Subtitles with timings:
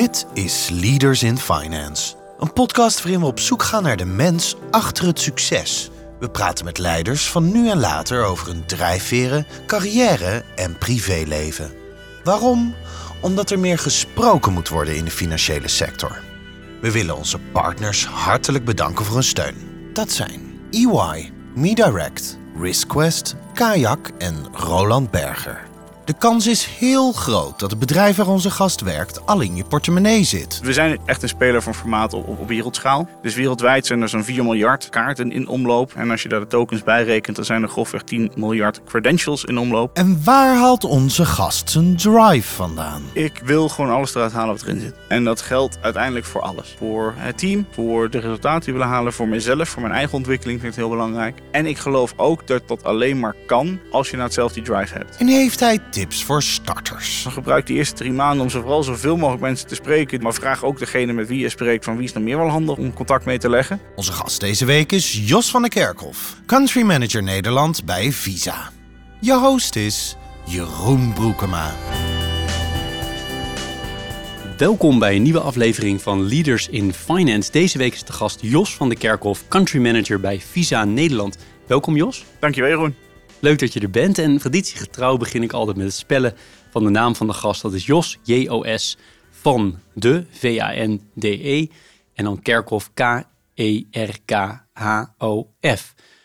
[0.00, 4.56] Dit is Leaders in Finance, een podcast waarin we op zoek gaan naar de mens
[4.70, 5.90] achter het succes.
[6.20, 11.70] We praten met leiders van nu en later over hun drijfveren, carrière en privéleven.
[12.24, 12.74] Waarom?
[13.20, 16.22] Omdat er meer gesproken moet worden in de financiële sector.
[16.80, 19.90] We willen onze partners hartelijk bedanken voor hun steun.
[19.92, 25.69] Dat zijn EY, MeDirect, RiskQuest, Kayak en Roland Berger.
[26.10, 29.64] De kans is heel groot dat het bedrijf waar onze gast werkt al in je
[29.64, 30.60] portemonnee zit.
[30.62, 33.08] We zijn echt een speler van formaat op, op, wereldschaal.
[33.22, 35.92] Dus wereldwijd zijn er zo'n 4 miljard kaarten in omloop.
[35.94, 39.44] En als je daar de tokens bij rekent, dan zijn er grofweg 10 miljard credentials
[39.44, 39.96] in omloop.
[39.96, 43.02] En waar haalt onze gast zijn drive vandaan?
[43.12, 44.94] Ik wil gewoon alles eruit halen wat erin zit.
[45.08, 46.74] En dat geldt uiteindelijk voor alles.
[46.78, 50.14] Voor het team, voor de resultaten die we willen halen, voor mezelf, voor mijn eigen
[50.14, 51.38] ontwikkeling vind ik het heel belangrijk.
[51.50, 54.94] En ik geloof ook dat dat alleen maar kan als je nou hetzelfde die drive
[54.94, 55.16] hebt.
[55.16, 57.26] En heeft hij tips voor starters?
[57.28, 60.22] Gebruik die eerste drie maanden om zo vooral zoveel mogelijk mensen te spreken.
[60.22, 62.76] Maar vraag ook degene met wie je spreekt van wie is nog meer wel handig
[62.76, 63.80] om contact mee te leggen.
[63.96, 68.70] Onze gast deze week is Jos van der Kerkhof, Country Manager Nederland bij Visa.
[69.20, 71.74] Je host is Jeroen Broekema.
[74.56, 77.50] Welkom bij een nieuwe aflevering van Leaders in Finance.
[77.50, 81.38] Deze week is de gast Jos van der Kerkhof, Country Manager bij Visa Nederland.
[81.66, 82.24] Welkom Jos.
[82.38, 83.09] Dankjewel Jeroen.
[83.40, 86.34] Leuk dat je er bent en traditiegetrouw begin ik altijd met het spellen
[86.70, 87.62] van de naam van de gast.
[87.62, 88.96] Dat is Jos, J-O-S,
[89.30, 91.66] van de, V-A-N-D-E
[92.14, 93.24] en dan Kerkhof, K-E-R-K-H-O-F.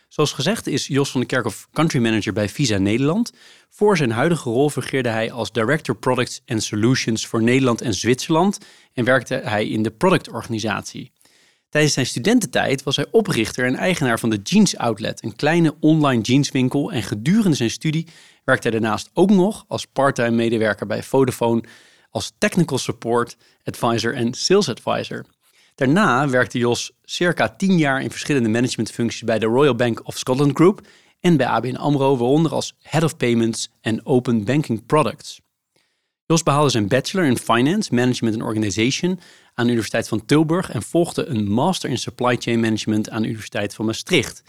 [0.08, 3.32] Zoals gezegd is Jos van der Kerkhof Country Manager bij Visa Nederland.
[3.70, 8.58] Voor zijn huidige rol fungeerde hij als Director Products and Solutions voor Nederland en Zwitserland
[8.94, 11.12] en werkte hij in de productorganisatie.
[11.76, 16.22] Tijdens zijn studententijd was hij oprichter en eigenaar van de Jeans Outlet, een kleine online
[16.22, 16.92] jeanswinkel.
[16.92, 18.08] En gedurende zijn studie
[18.44, 21.64] werkte hij daarnaast ook nog als parttime medewerker bij Vodafone
[22.10, 25.26] als technical support advisor en sales advisor.
[25.76, 30.56] Daarna werkte Jos circa 10 jaar in verschillende managementfuncties bij de Royal Bank of Scotland
[30.56, 30.88] Group
[31.20, 35.42] en bij ABN AMRO, waaronder als Head of Payments en Open Banking Products.
[36.28, 39.20] Jos behaalde zijn bachelor in Finance, Management and Organization
[39.54, 43.28] aan de Universiteit van Tilburg en volgde een master in Supply Chain Management aan de
[43.28, 44.44] Universiteit van Maastricht.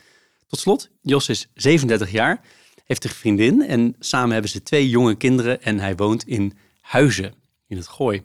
[0.46, 2.40] Tot slot, Jos is 37 jaar,
[2.84, 7.34] heeft een vriendin en samen hebben ze twee jonge kinderen en hij woont in Huizen,
[7.68, 8.22] in het Gooi.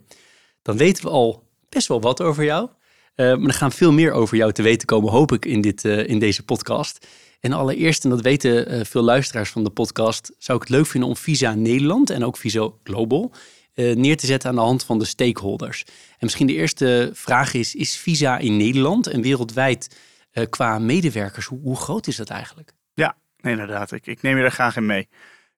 [0.62, 2.70] Dan weten we al best wel wat over jou,
[3.16, 5.84] uh, maar er gaan veel meer over jou te weten komen, hoop ik, in, dit,
[5.84, 7.08] uh, in deze podcast.
[7.42, 10.86] En allereerst, en dat weten uh, veel luisteraars van de podcast, zou ik het leuk
[10.86, 13.32] vinden om Visa Nederland en ook Visa Global
[13.76, 15.84] uh, neer te zetten aan de hand van de stakeholders.
[15.88, 20.00] En misschien de eerste vraag is, is Visa in Nederland en wereldwijd
[20.34, 22.74] uh, qua medewerkers, hoe, hoe, groot is dat eigenlijk?
[22.94, 23.92] Ja, inderdaad.
[23.92, 25.08] Ik, ik neem je daar graag in mee.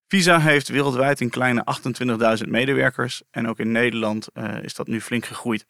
[0.07, 1.65] Visa heeft wereldwijd een kleine
[2.43, 4.27] 28.000 medewerkers en ook in Nederland
[4.61, 5.65] is dat nu flink gegroeid.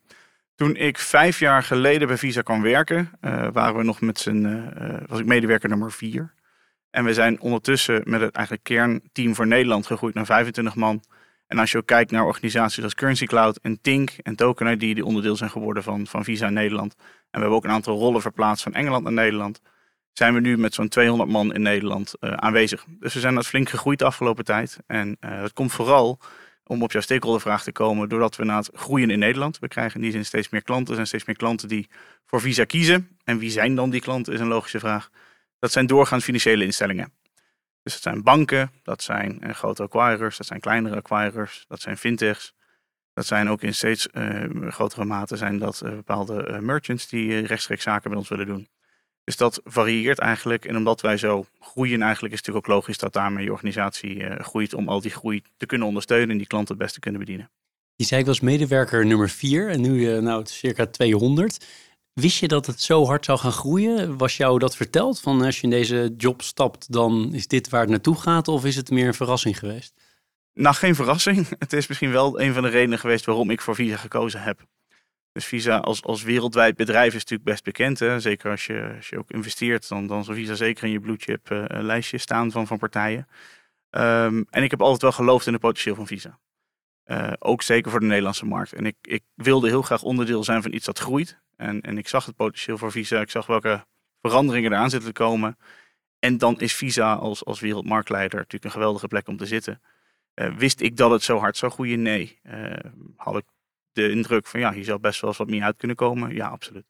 [0.56, 4.46] Toen ik vijf jaar geleden bij Visa kwam werken, uh, waren we nog met z'n,
[4.46, 6.34] uh, was ik medewerker nummer vier.
[6.90, 11.04] En we zijn ondertussen met het eigenlijk kernteam voor Nederland gegroeid naar 25 man.
[11.48, 15.06] En als je ook kijkt naar organisaties als Currency Cloud en Tink en Token die
[15.06, 16.96] onderdeel zijn geworden van, van Visa Nederland.
[16.98, 19.62] En we hebben ook een aantal rollen verplaatst van Engeland naar Nederland.
[20.12, 22.86] Zijn we nu met zo'n 200 man in Nederland aanwezig.
[23.00, 24.78] Dus we zijn dat flink gegroeid de afgelopen tijd.
[24.88, 26.20] En dat komt vooral
[26.66, 29.96] om op jouw stakeholdervraag te komen, doordat we na het groeien in Nederland, we krijgen
[29.96, 31.90] in die zin steeds meer klanten, er zijn steeds meer klanten die
[32.26, 33.18] voor Visa kiezen.
[33.24, 35.10] En wie zijn dan die klanten, is een logische vraag.
[35.60, 37.14] Dat zijn doorgaans financiële instellingen.
[37.84, 41.98] Dus dat zijn banken, dat zijn uh, grote acquirers, dat zijn kleinere acquirers, dat zijn
[41.98, 42.54] fintechs.
[43.14, 47.84] Dat zijn ook in steeds uh, grotere mate zijn dat uh, bepaalde merchants die rechtstreeks
[47.84, 48.68] zaken met ons willen doen.
[49.24, 50.66] Dus dat varieert eigenlijk.
[50.66, 54.16] En omdat wij zo groeien, eigenlijk is het natuurlijk ook logisch dat daarmee je organisatie
[54.16, 57.20] uh, groeit om al die groei te kunnen ondersteunen en die klanten het beste kunnen
[57.20, 57.50] bedienen.
[57.96, 61.66] Je zei ik was medewerker nummer 4 en nu uh, nou, circa 200.
[62.14, 64.18] Wist je dat het zo hard zou gaan groeien?
[64.18, 65.20] Was jou dat verteld?
[65.20, 68.48] Van als je in deze job stapt, dan is dit waar het naartoe gaat?
[68.48, 69.94] Of is het meer een verrassing geweest?
[70.54, 71.48] Nou, geen verrassing.
[71.60, 74.66] Het is misschien wel een van de redenen geweest waarom ik voor Visa gekozen heb.
[75.34, 78.00] Dus Visa als, als wereldwijd bedrijf is natuurlijk best bekend.
[78.00, 78.20] Hè?
[78.20, 81.50] Zeker als je, als je ook investeert, dan, dan zal Visa zeker in je bluechip
[81.50, 83.28] uh, lijstje staan van, van partijen.
[83.92, 86.40] Um, en ik heb altijd wel geloofd in het potentieel van Visa.
[87.06, 88.74] Uh, ook zeker voor de Nederlandse markt.
[88.74, 91.40] En ik, ik wilde heel graag onderdeel zijn van iets dat groeit.
[91.56, 93.22] En, en ik zag het potentieel voor Visa.
[93.22, 93.86] Ik zag welke
[94.22, 95.58] veranderingen eraan zitten te komen.
[96.20, 99.82] En dan is Visa als, als wereldmarktleider natuurlijk een geweldige plek om te zitten.
[100.36, 102.02] Uh, wist ik dat het zo hard zou groeien?
[102.02, 102.40] Nee.
[102.44, 102.74] Uh,
[103.16, 103.46] had ik
[103.94, 106.34] de indruk van ja, hier zou best wel eens wat meer uit kunnen komen.
[106.36, 106.86] Ja, absoluut.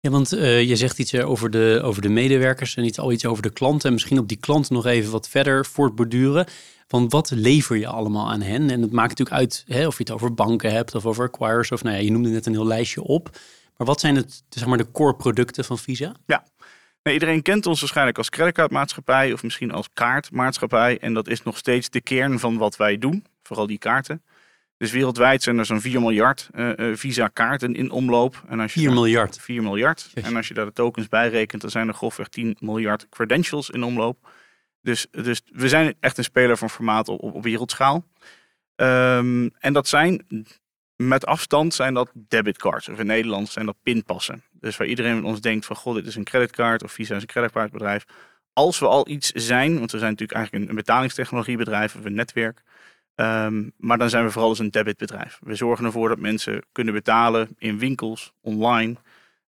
[0.00, 3.26] Ja, want uh, je zegt iets over de, over de medewerkers en iets, al iets
[3.26, 3.86] over de klanten.
[3.86, 6.46] En misschien op die klanten nog even wat verder voortborduren.
[6.86, 8.70] Van wat lever je allemaal aan hen?
[8.70, 11.72] En het maakt natuurlijk uit hè, of je het over banken hebt of over acquirers.
[11.72, 13.30] Of nou ja, je noemde net een heel lijstje op.
[13.76, 16.14] Maar wat zijn het, zeg maar, de core producten van Visa?
[16.26, 16.44] Ja,
[17.02, 20.98] iedereen kent ons waarschijnlijk als creditcardmaatschappij of misschien als kaartmaatschappij.
[20.98, 24.22] En dat is nog steeds de kern van wat wij doen, vooral die kaarten.
[24.76, 28.44] Dus wereldwijd zijn er zo'n 4 miljard uh, Visa-kaarten in omloop.
[28.48, 29.38] En als je 4 miljard?
[29.40, 30.10] 4 miljard.
[30.14, 33.70] En als je daar de tokens bij rekent, dan zijn er grofweg 10 miljard credentials
[33.70, 34.30] in omloop.
[34.80, 38.04] Dus, dus we zijn echt een speler van formaat op, op wereldschaal.
[38.76, 40.26] Um, en dat zijn
[40.96, 42.88] met afstand zijn dat debitcards.
[42.88, 44.42] Of in Nederland zijn dat pinpassen.
[44.52, 47.22] Dus waar iedereen van ons denkt van, god, dit is een creditcard of Visa is
[47.22, 48.04] een creditcardbedrijf.
[48.52, 52.62] Als we al iets zijn, want we zijn natuurlijk eigenlijk een, betalingstechnologiebedrijf of een netwerk.
[53.16, 55.38] Um, maar dan zijn we vooral als een debitbedrijf.
[55.42, 58.96] We zorgen ervoor dat mensen kunnen betalen in winkels, online.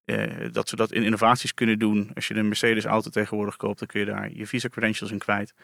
[0.04, 2.10] Uh, dat ze dat in innovaties kunnen doen.
[2.14, 5.18] Als je een Mercedes auto tegenwoordig koopt, dan kun je daar je Visa credentials in
[5.18, 5.54] kwijt.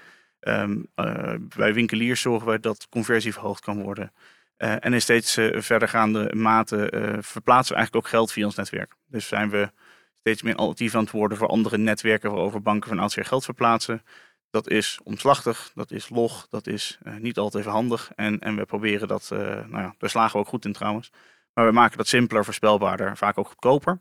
[0.40, 4.12] Um, uh, bij winkeliers zorgen we dat conversie verhoogd kan worden.
[4.58, 6.88] Uh, en in steeds verdergaande mate
[7.20, 8.94] verplaatsen we eigenlijk ook geld via ons netwerk.
[9.06, 9.70] Dus zijn we
[10.18, 14.02] steeds meer alternatief aan het worden voor andere netwerken waarover banken van oudsher geld verplaatsen.
[14.54, 18.10] Dat is omslachtig, dat is log, dat is niet altijd even handig.
[18.14, 21.10] En, en we proberen dat, nou ja, daar slagen we ook goed in trouwens.
[21.54, 24.00] Maar we maken dat simpeler, voorspelbaarder, vaak ook goedkoper.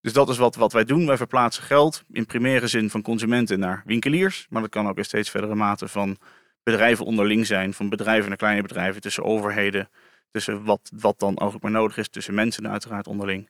[0.00, 1.06] Dus dat is wat, wat wij doen.
[1.06, 4.46] Wij verplaatsen geld in primaire zin van consumenten naar winkeliers.
[4.48, 6.18] Maar dat kan ook in steeds verdere mate van
[6.62, 9.88] bedrijven onderling zijn, van bedrijven naar kleine bedrijven, tussen overheden,
[10.32, 13.48] tussen wat, wat dan ook maar nodig is, tussen mensen uiteraard onderling.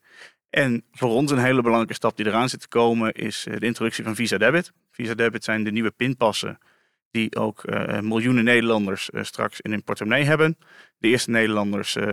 [0.50, 3.66] En voor ons een hele belangrijke stap die eraan zit te komen is eh, de
[3.66, 4.72] introductie van Visa Debit.
[4.90, 6.58] Visa Debit zijn de nieuwe pinpassen
[7.10, 10.58] die ook uh, miljoenen Nederlanders uh, straks in hun portemonnee hebben.
[10.98, 12.12] De eerste Nederlanders uh,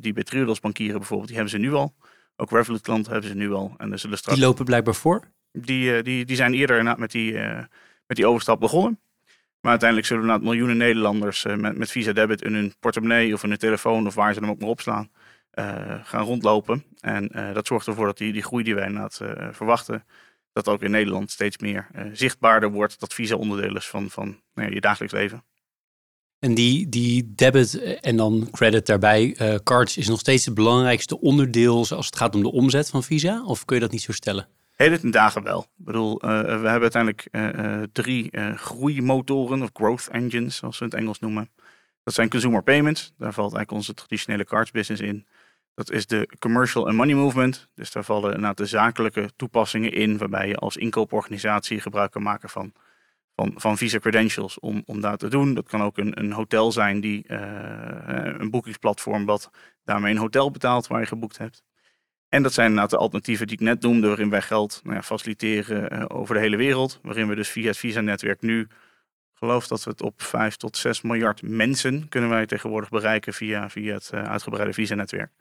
[0.00, 1.94] die bij Triodos bankieren bijvoorbeeld, die hebben ze nu al.
[2.36, 3.74] Ook Revolut klanten hebben ze nu al.
[3.76, 4.38] En er zullen straks...
[4.38, 5.30] Die lopen blijkbaar voor?
[5.52, 7.32] Die, die, die zijn eerder met die,
[8.06, 9.00] met die overstap begonnen.
[9.66, 13.42] Maar uiteindelijk zullen we miljoenen Nederlanders uh, met, met Visa Debit in hun portemonnee of
[13.42, 15.10] in hun telefoon of waar ze hem ook maar opslaan,
[15.54, 16.84] uh, gaan rondlopen.
[17.00, 19.20] En uh, dat zorgt ervoor dat die, die groei die wij inderdaad
[19.50, 20.04] verwachten,
[20.52, 23.00] dat ook in Nederland steeds meer zichtbaarder wordt.
[23.00, 25.44] Dat Visa onderdeel is van, van nou ja, je dagelijks leven.
[26.38, 31.76] En die, die debit en dan credit daarbij, cards, is nog steeds het belangrijkste onderdeel
[31.76, 33.44] als het gaat om de omzet van Visa?
[33.44, 34.48] Of kun je dat niet zo stellen?
[34.76, 35.60] Heden dagen wel.
[35.60, 40.94] Ik bedoel, uh, we hebben uiteindelijk uh, drie groeimotoren of growth engines, zoals we het
[40.94, 41.50] Engels noemen.
[42.02, 43.12] Dat zijn consumer payments.
[43.18, 45.26] Daar valt eigenlijk onze traditionele cards business in.
[45.74, 47.68] Dat is de commercial and money movement.
[47.74, 52.48] Dus daar vallen inderdaad de zakelijke toepassingen in, waarbij je als inkooporganisatie gebruik kan maken
[52.48, 52.72] van,
[53.34, 55.54] van, van Visa credentials om, om daar te doen.
[55.54, 59.50] Dat kan ook een, een hotel zijn, die, een boekingsplatform, wat
[59.84, 61.64] daarmee een hotel betaalt waar je geboekt hebt.
[62.28, 65.02] En dat zijn inderdaad de alternatieven die ik net noemde, waarin wij geld nou ja,
[65.02, 66.98] faciliteren uh, over de hele wereld.
[67.02, 68.68] Waarin we dus via het Visa-netwerk nu,
[69.34, 73.70] geloof dat we het op 5 tot 6 miljard mensen kunnen wij tegenwoordig bereiken via,
[73.70, 75.32] via het uh, uitgebreide Visa-netwerk.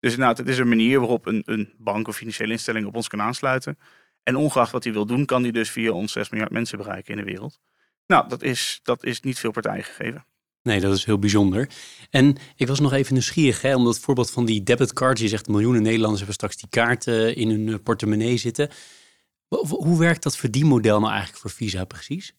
[0.00, 3.08] Dus inderdaad, het is een manier waarop een, een bank of financiële instelling op ons
[3.08, 3.78] kan aansluiten.
[4.22, 7.14] En ongeacht wat hij wil doen, kan hij dus via ons 6 miljard mensen bereiken
[7.14, 7.60] in de wereld.
[8.06, 10.24] Nou, dat is, dat is niet veel partijen gegeven.
[10.62, 11.68] Nee, dat is heel bijzonder.
[12.10, 15.48] En ik was nog even nieuwsgierig, hè, omdat het voorbeeld van die debitcards, je zegt
[15.48, 18.70] miljoenen Nederlanders hebben straks die kaarten in hun eh, portemonnee zitten.
[19.68, 22.34] Hoe werkt dat verdienmodel nou eigenlijk voor Visa precies?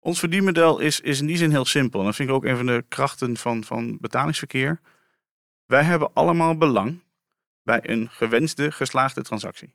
[0.00, 2.00] Ons verdienmodel is, is in die zin heel simpel.
[2.00, 4.80] En dat vind ik ook een van de krachten van, van betalingsverkeer.
[5.66, 7.02] Wij hebben allemaal belang
[7.62, 9.74] bij een gewenste, geslaagde transactie.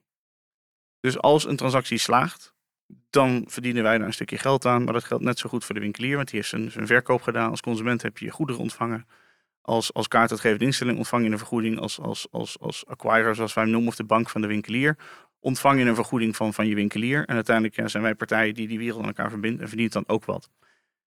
[1.00, 2.52] Dus als een transactie slaagt,
[3.13, 4.84] dan verdienen wij daar een stukje geld aan.
[4.84, 7.50] Maar dat geldt net zo goed voor de winkelier, want die heeft zijn, verkoop gedaan.
[7.50, 9.08] Als consument heb je je goederen ontvangen.
[9.62, 11.79] Als, als kaartuitgevende instelling ontvang je een vergoeding.
[11.79, 14.98] Als, als, als, als acquirer, zoals wij hem noemen, of de bank van de winkelier,
[15.39, 17.25] ontvang je een vergoeding van, van je winkelier.
[17.25, 20.25] En uiteindelijk zijn wij partijen die die wereld aan elkaar verbinden en verdient dan ook
[20.25, 20.50] wat.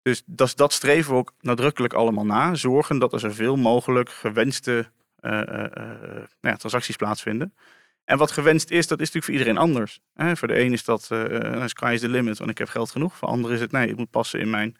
[0.02, 2.56] Dus dat, dat streven we ook nadrukkelijk allemaal na.
[2.56, 4.90] Zorgen dat er zoveel mogelijk gewenste
[5.22, 7.54] uh, uh, nou ja, transacties plaatsvinden.
[8.06, 10.00] En wat gewenst is, dat is natuurlijk voor iedereen anders.
[10.40, 13.16] voor de een is dat uh, sky is the limit, want ik heb geld genoeg.
[13.16, 14.76] Voor anderen is het, nee, het moet passen in, mijn,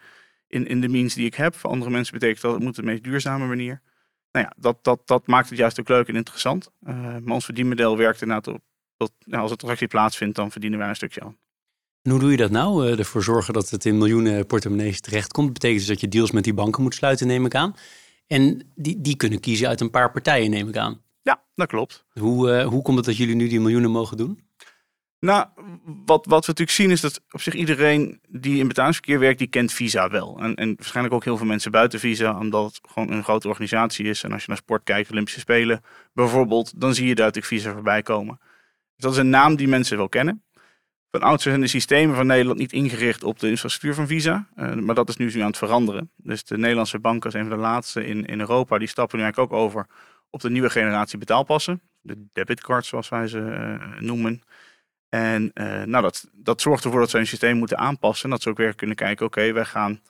[0.48, 1.55] in, in de means die ik heb.
[1.55, 3.82] Voor andere mensen betekent dat het moet de meest duurzame manier.
[4.32, 6.70] Nou ja, dat, dat, dat maakt het juist ook leuk en interessant.
[6.88, 8.62] Uh, maar ons verdienmodel werkt inderdaad op,
[8.98, 11.38] dat nou, als het transactie plaatsvindt, dan verdienen wij een stukje aan.
[12.01, 12.88] En hoe doe je dat nou?
[12.88, 15.46] Uh, ervoor zorgen dat het in miljoenen portemonnees terechtkomt.
[15.46, 17.75] Dat betekent dus dat je deals met die banken moet sluiten, neem ik aan.
[18.27, 21.01] En die, die kunnen kiezen uit een paar partijen, neem ik aan.
[21.25, 22.05] Ja, dat klopt.
[22.12, 24.39] Hoe, uh, hoe komt het dat jullie nu die miljoenen mogen doen?
[25.20, 25.48] Nou,
[26.05, 29.48] wat, wat we natuurlijk zien is dat op zich iedereen die in betalingsverkeer werkt, die
[29.48, 30.38] kent Visa wel.
[30.39, 34.05] En, en waarschijnlijk ook heel veel mensen buiten Visa, omdat het gewoon een grote organisatie
[34.05, 34.24] is.
[34.24, 38.01] En als je naar sport kijkt, Olympische Spelen bijvoorbeeld, dan zie je natuurlijk Visa voorbij
[38.01, 38.39] komen.
[38.39, 40.44] Dus dat is een naam die mensen wel kennen.
[41.12, 44.48] Van oudsher zijn de systemen van Nederland niet ingericht op de infrastructuur van Visa.
[44.55, 46.12] Uh, maar dat is nu aan het veranderen.
[46.15, 49.24] Dus de Nederlandse banken, als een van de laatste in, in Europa, die stappen nu
[49.24, 49.88] eigenlijk ook over
[50.36, 51.82] op de nieuwe generatie betaalpassen.
[52.01, 54.42] De debitcards, zoals wij ze uh, noemen.
[55.10, 58.25] En uh, nou, dat, dat zorgt ervoor dat ze hun systeem moeten aanpassen.
[58.25, 60.01] En dat ze ook weer kunnen kijken, oké, wij gaan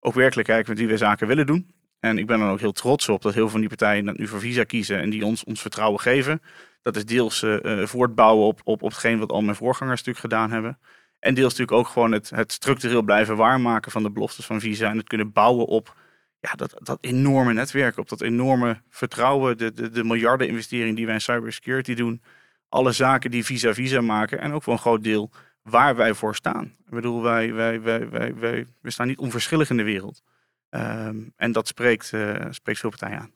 [0.00, 1.70] ook werkelijk kijken met wie we zaken willen doen.
[2.00, 4.18] En ik ben er ook heel trots op dat heel veel van die partijen dat
[4.18, 6.42] nu voor Visa kiezen en die ons, ons vertrouwen geven.
[6.82, 10.50] Dat is deels uh, voortbouwen op, op, op hetgeen wat al mijn voorgangers natuurlijk gedaan
[10.50, 10.78] hebben.
[11.18, 14.90] En deels natuurlijk ook gewoon het, het structureel blijven waarmaken van de beloftes van Visa.
[14.90, 15.96] En het kunnen bouwen op
[16.40, 21.04] ja, dat, dat enorme netwerk, op dat enorme vertrouwen, de, de, de miljarden investering die
[21.06, 22.22] wij in cybersecurity doen.
[22.68, 25.30] Alle zaken die Visa Visa maken en ook voor een groot deel
[25.62, 26.64] waar wij voor staan.
[26.64, 30.22] Ik bedoel, wij, wij, wij, wij, wij, we staan niet onverschillig in de wereld.
[30.70, 33.32] Um, en dat spreekt, uh, spreekt veel partijen aan.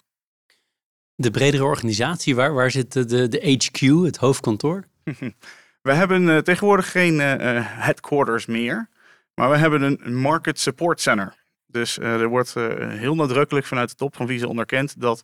[1.14, 4.84] De bredere organisatie, waar, waar zit de, de, de HQ, het hoofdkantoor?
[5.82, 7.30] we hebben uh, tegenwoordig geen uh,
[7.64, 8.88] headquarters meer,
[9.34, 11.41] maar we hebben een Market Support Center.
[11.72, 15.22] Dus er wordt heel nadrukkelijk vanuit de top van Visa onderkend dat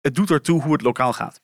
[0.00, 1.40] het doet ertoe hoe het lokaal gaat.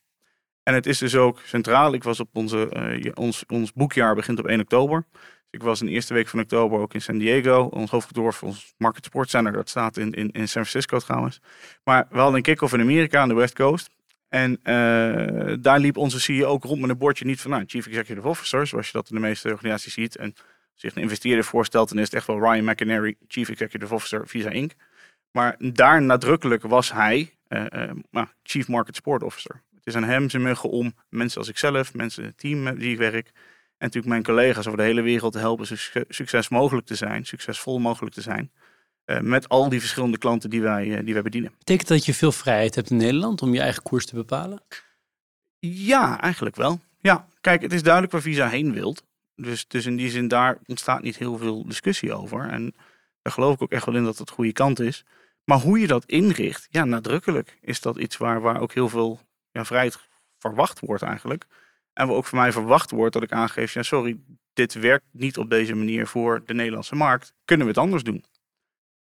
[0.62, 1.95] En het is dus ook centraal.
[1.95, 5.04] Ik was op onze, ons, ons boekjaar begint op 1 oktober.
[5.50, 7.62] Ik was in de eerste week van oktober ook in San Diego.
[7.62, 11.40] Ons hoofdkantoor ons Market Support Center, dat staat in, in, in San Francisco trouwens.
[11.85, 13.90] Maar we hadden een kick-off in Amerika aan de West Coast.
[14.28, 14.61] En
[15.61, 18.66] daar liep onze CEO ook rond met een bordje niet van nou, Chief Executive Officer,
[18.66, 20.16] zoals je dat in de meeste organisaties ziet.
[20.16, 20.35] En
[20.75, 24.50] zich een investeerder voorstelt, dan is het echt wel Ryan McInerney, Chief Executive Officer Visa
[24.50, 24.73] Inc.
[25.31, 27.64] Maar daar nadrukkelijk was hij uh,
[28.12, 29.62] uh, Chief Market Support Officer.
[29.75, 32.93] Het is aan hem zijn muggen om mensen als ikzelf, mensen het team met die
[32.93, 35.66] ik werk, en natuurlijk mijn collega's over de hele wereld te helpen
[36.09, 38.52] succes mogelijk te zijn, succesvol mogelijk te zijn.
[39.07, 41.54] Uh, met al die verschillende klanten die wij, uh, die wij bedienen.
[41.59, 44.62] Betekent dat je veel vrijheid hebt in Nederland om je eigen koers te bepalen?
[45.59, 46.81] Ja, eigenlijk wel.
[47.00, 49.04] Ja, kijk, het is duidelijk waar Visa heen wilt.
[49.37, 52.49] Dus, dus in die zin, daar ontstaat niet heel veel discussie over.
[52.49, 52.75] En
[53.23, 55.05] daar geloof ik ook echt wel in dat het de goede kant is.
[55.45, 59.21] Maar hoe je dat inricht, ja, nadrukkelijk is dat iets waar, waar ook heel veel
[59.50, 59.99] ja, vrijheid
[60.38, 61.47] verwacht wordt eigenlijk.
[61.93, 64.21] En waar ook van mij verwacht wordt dat ik aangeef, ja sorry,
[64.53, 67.35] dit werkt niet op deze manier voor de Nederlandse markt.
[67.45, 68.25] Kunnen we het anders doen?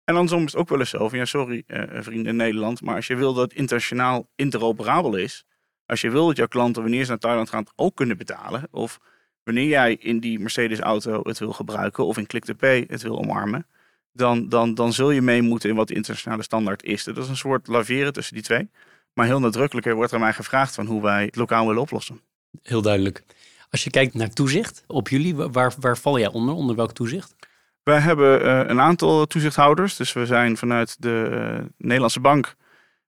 [0.03, 2.95] En dan soms ook wel eens zo van, ja sorry uh, vrienden in Nederland, maar
[2.95, 5.45] als je wil dat internationaal interoperabel is,
[5.85, 8.99] als je wil dat jouw klanten wanneer ze naar Thailand gaan ook kunnen betalen, of
[9.43, 13.01] wanneer jij in die Mercedes auto het wil gebruiken of in Click to Pay het
[13.01, 13.65] wil omarmen,
[14.11, 17.03] dan, dan, dan zul je mee moeten in wat de internationale standaard is.
[17.03, 18.69] Dat is een soort laveren tussen die twee.
[19.13, 22.21] Maar heel nadrukkelijk wordt er mij gevraagd van hoe wij het lokaal willen oplossen.
[22.63, 23.23] Heel duidelijk.
[23.69, 26.55] Als je kijkt naar toezicht op jullie, waar, waar val jij onder?
[26.55, 27.35] Onder welk toezicht?
[27.83, 29.95] Wij hebben uh, een aantal toezichthouders.
[29.95, 32.55] Dus we zijn vanuit de uh, Nederlandse bank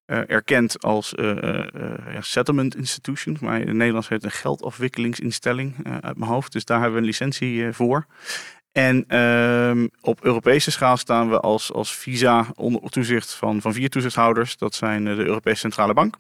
[0.06, 3.38] erkend als ja, settlement institution.
[3.42, 6.52] Maar in het Nederlands heet het een geldafwikkelingsinstelling uit mijn hoofd.
[6.52, 8.06] Dus daar hebben we een licentie voor.
[8.72, 13.90] En ehm, op Europese schaal staan we als, als visa onder toezicht van, van vier
[13.90, 14.58] toezichthouders.
[14.58, 16.16] Dat zijn de Europese Centrale Bank.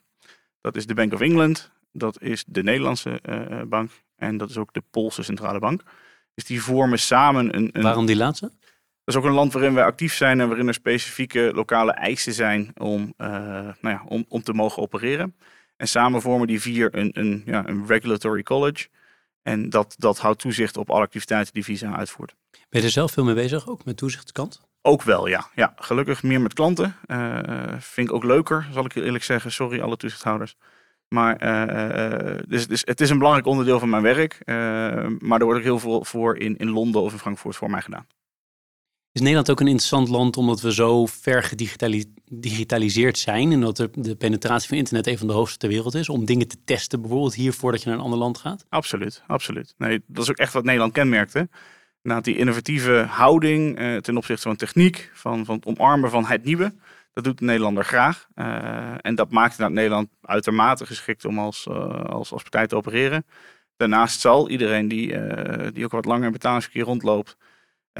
[0.61, 3.21] Dat is de Bank of England, dat is de Nederlandse
[3.67, 5.81] bank en dat is ook de Poolse centrale bank.
[6.33, 8.51] Dus die vormen samen een, een, Waarom die laatste?
[9.05, 12.33] Dat is ook een land waarin wij actief zijn en waarin er specifieke lokale eisen
[12.33, 15.35] zijn om, uh, nou ja, om, om te mogen opereren.
[15.77, 18.87] En samen vormen die vier een, een, ja, een regulatory college.
[19.41, 22.35] En dat, dat houdt toezicht op alle activiteiten die Visa uitvoert.
[22.51, 24.61] Ben je er zelf veel mee bezig, ook met toezichtkant?
[24.81, 25.49] Ook wel, ja.
[25.55, 26.95] ja gelukkig meer met klanten.
[27.07, 27.39] Uh,
[27.79, 29.51] vind ik ook leuker, zal ik je eerlijk zeggen.
[29.51, 30.55] Sorry, alle toezichthouders.
[31.07, 34.41] Maar uh, dus, dus, het is een belangrijk onderdeel van mijn werk.
[35.19, 37.81] Maar er wordt ook heel veel voor in, in Londen of in Frankfurt voor mij
[37.81, 38.07] gedaan.
[39.15, 44.15] Is Nederland ook een interessant land omdat we zo ver gedigitaliseerd zijn en dat de,
[44.15, 47.33] penetratie van internet een van de hoogste ter wereld is om dingen te testen, bijvoorbeeld
[47.33, 48.65] hier voordat je naar een ander land gaat?
[48.69, 49.73] Absoluut, absoluut.
[49.77, 51.49] Nee, dat is ook echt wat Nederland kenmerkte.
[52.01, 56.43] Na die innovatieve houding uh, ten opzichte van techniek, van, van het omarmen van het
[56.43, 56.73] nieuwe.
[57.13, 58.27] Dat doet de Nederlander graag.
[58.35, 63.25] Uh, en dat maakt Nederland uitermate geschikt om als, uh, als, als partij te opereren.
[63.77, 67.37] Daarnaast zal iedereen die, uh, die ook wat langer in betalingsverkeer rondloopt,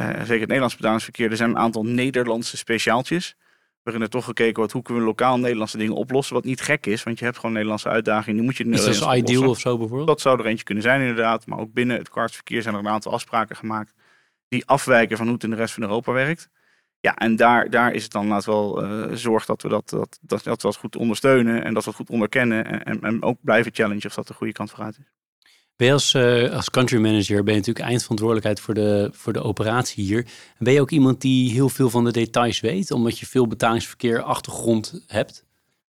[0.03, 3.35] zeker het Nederlands betalingsverkeer, er zijn een aantal Nederlandse speciaaltjes.
[3.83, 6.35] Waarin er toch gekeken wordt hoe kunnen we lokaal Nederlandse dingen oplossen.
[6.35, 8.35] Wat niet gek is, want je hebt gewoon Nederlandse uitdagingen.
[8.35, 10.07] Die moet je in Is dat ideal of zo bijvoorbeeld?
[10.07, 11.45] Dat zou er eentje kunnen zijn inderdaad.
[11.45, 13.93] Maar ook binnen het kwartsverkeer zijn er een aantal afspraken gemaakt.
[14.47, 16.49] Die afwijken van hoe het in de rest van Europa werkt.
[16.99, 20.19] Ja, en daar, daar is het dan laat wel uh, zorg dat we dat, dat,
[20.21, 22.85] dat, dat, dat goed ondersteunen en dat we het goed onderkennen.
[22.85, 25.11] En, en ook blijven challenge of dat de goede kant vooruit is.
[25.75, 29.43] Ben je als, uh, als country manager ben je natuurlijk eindverantwoordelijkheid voor de, voor de
[29.43, 30.25] operatie hier.
[30.57, 33.47] En ben je ook iemand die heel veel van de details weet, omdat je veel
[33.47, 35.45] betalingsverkeer achtergrond hebt?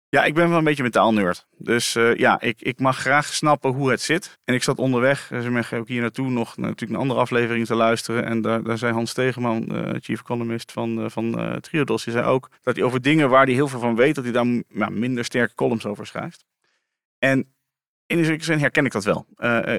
[0.08, 1.46] Ja, ik ben wel een beetje metaalnerd.
[1.58, 4.38] Dus uh, ja, ik, ik mag graag snappen hoe het zit.
[4.44, 8.24] En ik zat onderweg, dus ook hier naartoe nog natuurlijk een andere aflevering te luisteren.
[8.24, 12.50] En daar, daar zei Hans Tegenman, uh, chief economist van, van Triodos, die zei ook
[12.62, 15.24] dat hij over dingen waar hij heel veel van weet, dat hij daar ja, minder
[15.24, 16.44] sterke columns over schrijft.
[17.18, 17.54] En
[18.06, 19.26] in zekere zin herken ik dat wel.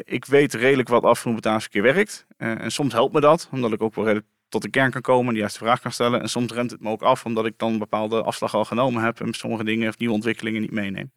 [0.05, 2.25] ik weet redelijk wat af hoe betaalverkeer werkt.
[2.37, 5.33] en soms helpt me dat, omdat ik ook wel redelijk tot de kern kan komen,
[5.33, 6.21] de juiste vraag kan stellen.
[6.21, 9.19] En soms remt het me ook af, omdat ik dan bepaalde afslag al genomen heb
[9.19, 11.11] en sommige dingen of nieuwe ontwikkelingen niet meeneem.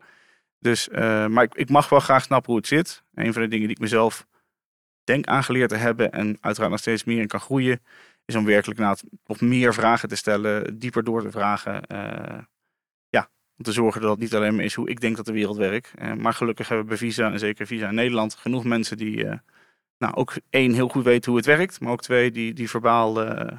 [0.59, 0.89] Dus,
[1.29, 3.03] maar ik, ik, mag wel graag snappen hoe het zit.
[3.15, 4.27] Een van de dingen die ik mezelf
[5.05, 7.81] denk aangeleerd te hebben en uiteraard nog steeds meer in kan groeien,
[8.25, 11.83] is om werkelijk na nog meer vragen te stellen, dieper door te vragen.
[13.61, 15.57] Om te zorgen dat het niet alleen maar is hoe ik denk dat de wereld
[15.57, 15.93] werkt.
[16.03, 19.27] Uh, maar gelukkig hebben we bij Visa en zeker Visa in Nederland genoeg mensen die
[19.99, 21.81] nou, ook één, heel goed weten hoe het werkt.
[21.81, 23.59] Maar ook twee, die, die verbaal uh,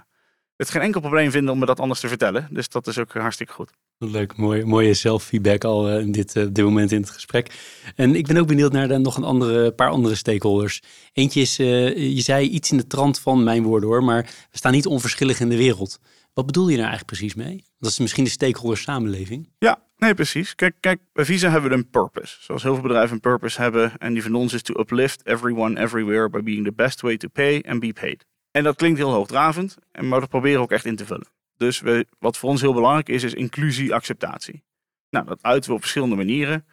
[0.56, 2.48] het geen enkel probleem vinden om me dat anders te vertellen.
[2.52, 3.72] Dus dat is ook hartstikke goed.
[3.98, 7.52] Leuk, mooi, mooie zelffeedback al in dit, dit moment in het gesprek.
[7.96, 10.82] En ik ben ook benieuwd naar de, nog een andere, paar andere stakeholders.
[11.14, 14.72] Eentje is, je zei iets in de trant van mijn woorden hoor, maar we staan
[14.72, 16.00] niet onverschillig in de wereld.
[16.34, 17.64] Wat bedoel je nou eigenlijk precies mee?
[17.80, 19.50] Dat is misschien de stakeholder samenleving.
[19.58, 20.56] Ja, nee, precies.
[20.56, 22.38] Kijk, kijk, bij Visa hebben we een purpose.
[22.40, 23.98] Zoals heel veel bedrijven een purpose hebben.
[23.98, 27.28] En die van ons is to uplift everyone everywhere by being the best way to
[27.28, 28.26] pay and be paid.
[28.52, 31.28] En dat klinkt heel hoogdravend, maar dat proberen we ook echt in te vullen.
[31.58, 34.64] Dus we, wat voor ons heel belangrijk is, is inclusie, acceptatie.
[35.10, 36.66] Nou, dat uiten we op verschillende manieren.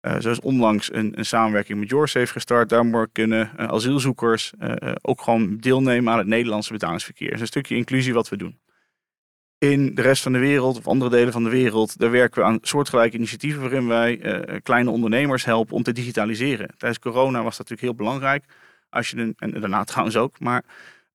[0.00, 2.68] Uh, zoals onlangs een, een, samenwerking met Yours heeft gestart.
[2.68, 7.26] Daar kunnen uh, asielzoekers uh, ook gewoon deelnemen aan het Nederlandse betalingsverkeer.
[7.26, 8.58] Dat is een stukje inclusie wat we doen
[9.58, 12.48] in de rest van de wereld of andere delen van de wereld, daar werken we
[12.48, 16.70] aan soortgelijke initiatieven waarin wij uh, kleine ondernemers helpen om te digitaliseren.
[16.76, 18.44] Tijdens corona was dat natuurlijk heel belangrijk.
[18.90, 20.64] Als je een, en daarna trouwens ook, maar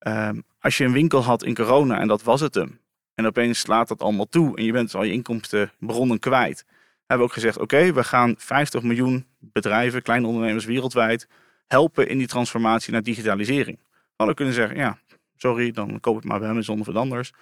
[0.00, 0.30] uh,
[0.60, 2.80] als je een winkel had in corona en dat was het hem.
[3.14, 6.64] En opeens slaat dat allemaal toe en je bent al je inkomstenbronnen kwijt.
[6.96, 11.28] Hebben we ook gezegd, oké, we gaan 50 miljoen bedrijven, kleine ondernemers wereldwijd,
[11.66, 13.78] helpen in die transformatie naar digitalisering.
[14.16, 14.98] Hadden kunnen zeggen, ja,
[15.36, 17.32] sorry, dan koop ik maar bij Amazon of wat anders.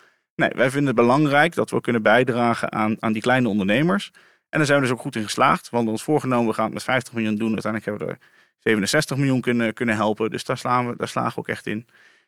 [0.41, 4.11] Nee, wij vinden het belangrijk dat we kunnen bijdragen aan, aan die kleine ondernemers.
[4.49, 5.69] En daar zijn we dus ook goed in geslaagd.
[5.69, 7.53] Hadden ons voorgenomen, we gaan het met 50 miljoen doen.
[7.53, 10.31] Uiteindelijk hebben we er 67 miljoen kunnen, kunnen helpen.
[10.31, 11.87] Dus daar, slaan we, daar slagen we ook echt in.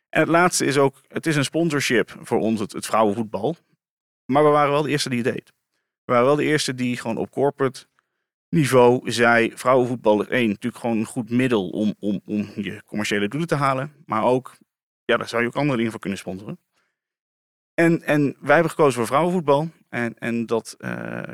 [0.09, 3.55] En het laatste is ook, het is een sponsorship voor ons, het, het vrouwenvoetbal.
[4.25, 5.53] Maar we waren wel de eerste die het deed.
[6.05, 7.85] We waren wel de eerste die gewoon op corporate
[8.49, 13.27] niveau zei, vrouwenvoetbal is één, natuurlijk gewoon een goed middel om, om, om je commerciële
[13.27, 13.93] doelen te halen.
[14.05, 14.57] Maar ook,
[15.05, 16.57] ja, daar zou je ook andere dingen voor kunnen sponsoren.
[17.73, 19.69] En, en wij hebben gekozen voor vrouwenvoetbal.
[19.89, 20.91] En, en dat uh,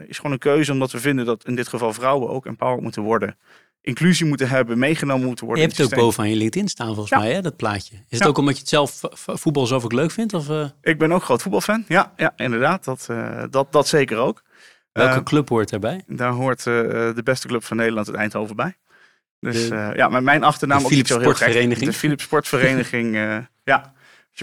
[0.08, 3.02] is gewoon een keuze omdat we vinden dat in dit geval vrouwen ook empowered moeten
[3.02, 3.38] worden.
[3.82, 5.64] Inclusie moeten hebben, meegenomen moeten worden.
[5.64, 7.96] Je hebt het ook bovenaan je LinkedIn staan volgens mij, hè, dat plaatje.
[8.10, 10.34] Is het ook omdat je het zelf voetbal zoveel leuk vindt?
[10.34, 10.70] Of, uh...
[10.82, 11.86] Ik ben ook groot voetbalfan.
[11.88, 12.84] Ja, ja inderdaad.
[12.84, 14.44] Dat, uh, dat, dat zeker ook.
[14.92, 16.04] Welke club hoort erbij?
[16.08, 18.78] Daar hoort de beste club van Nederland, het Eindhoven, bij.
[19.40, 21.34] Dus de, ja, maar mijn achternaam ook niet zo heel.
[21.34, 23.16] De Philips Sportvereniging,
[23.64, 23.94] ja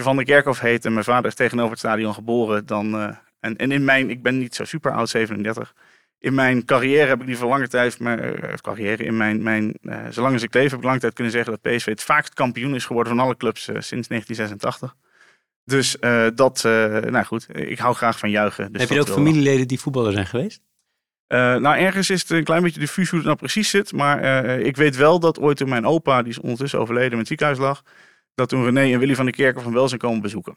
[0.03, 2.95] Van der Kerkhof heet en mijn vader is tegenover het stadion geboren, dan.
[2.95, 5.73] Uh, en, en in mijn, ik ben niet zo super oud, 37.
[6.19, 9.73] In mijn carrière heb ik niet voor lange tijd, maar uh, carrière, in mijn, mijn
[9.81, 12.33] uh, zolang als ik leef, heb ik lange tijd kunnen zeggen dat PSV het vaakst
[12.33, 14.95] kampioen is geworden van alle clubs sinds 1986.
[15.63, 15.97] Dus
[16.35, 16.63] dat,
[17.09, 18.71] nou goed, ik hou graag van juichen.
[18.71, 20.61] Dus heb je ook familieleden die voetballer zijn geweest?
[21.27, 23.93] nou, ergens is het een klein beetje diffuus hoe het nou precies zit.
[23.93, 27.59] Maar ik weet wel dat ooit toen mijn opa, die is ondertussen overleden met ziekenhuis
[27.59, 27.83] lag,
[28.37, 30.55] dat toen René en Willy van de Kerken van wel zijn komen bezoeken.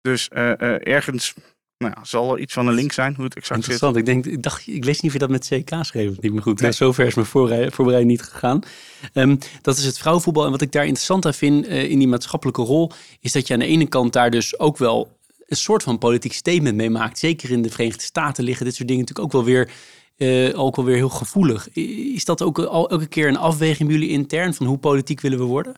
[0.00, 1.34] Dus uh, uh, ergens
[1.78, 3.96] nou ja, zal er iets van een link zijn, hoe het exact Interessant.
[3.96, 6.32] Ik, denk, ik dacht, ik lees niet of je dat met CK schreef of niet
[6.32, 6.60] meer goed.
[6.60, 6.62] Nee.
[6.62, 8.60] Nou, zover is mijn voorbereiding niet gegaan.
[9.14, 10.44] Um, dat is het vrouwenvoetbal.
[10.44, 13.54] En wat ik daar interessant aan vind uh, in die maatschappelijke rol, is dat je
[13.54, 17.18] aan de ene kant daar dus ook wel een soort van politiek statement mee maakt.
[17.18, 19.70] Zeker in de Verenigde Staten liggen dit soort dingen natuurlijk ook wel weer
[20.16, 21.68] uh, ook wel weer heel gevoelig.
[22.14, 25.38] Is dat ook al elke keer een afweging bij jullie intern van hoe politiek willen
[25.38, 25.74] we worden?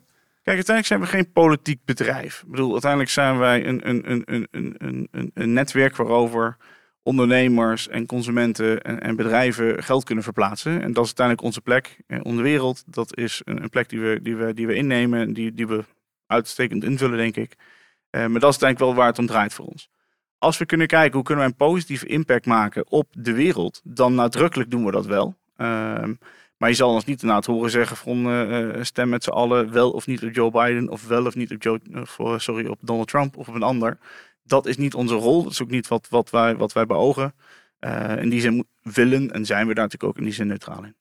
[0.47, 2.43] Kijk, uiteindelijk zijn we geen politiek bedrijf.
[2.43, 6.57] Ik bedoel, uiteindelijk zijn wij een, een, een, een, een, een netwerk waarover
[7.03, 10.73] ondernemers en consumenten en, en, bedrijven geld kunnen verplaatsen.
[10.73, 12.85] En dat is uiteindelijk onze plek in de wereld.
[12.87, 15.67] Dat is een, een plek die we, die, we, die we innemen en die, die
[15.67, 15.85] we
[16.27, 17.53] uitstekend invullen, denk ik.
[17.55, 19.91] Uh, maar dat is uiteindelijk wel waar het om draait voor ons.
[20.39, 24.15] Als we kunnen kijken hoe kunnen we een positieve impact maken op de wereld, dan
[24.15, 25.37] nadrukkelijk doen we dat wel.
[25.57, 26.09] Uh,
[26.57, 29.91] maar je zal ons niet inderdaad horen zeggen van uh, stem met z'n allen wel
[29.91, 33.09] of niet op Joe Biden of wel of niet op, Joe, uh, sorry, op Donald
[33.09, 33.99] Trump of op een ander.
[34.43, 35.43] Dat is niet onze rol.
[35.43, 37.35] Dat is ook niet wat, wat, wij, wat wij beogen.
[37.81, 40.85] Uh, in die zin willen en zijn we daar natuurlijk ook in die zin neutraal
[40.85, 40.97] in.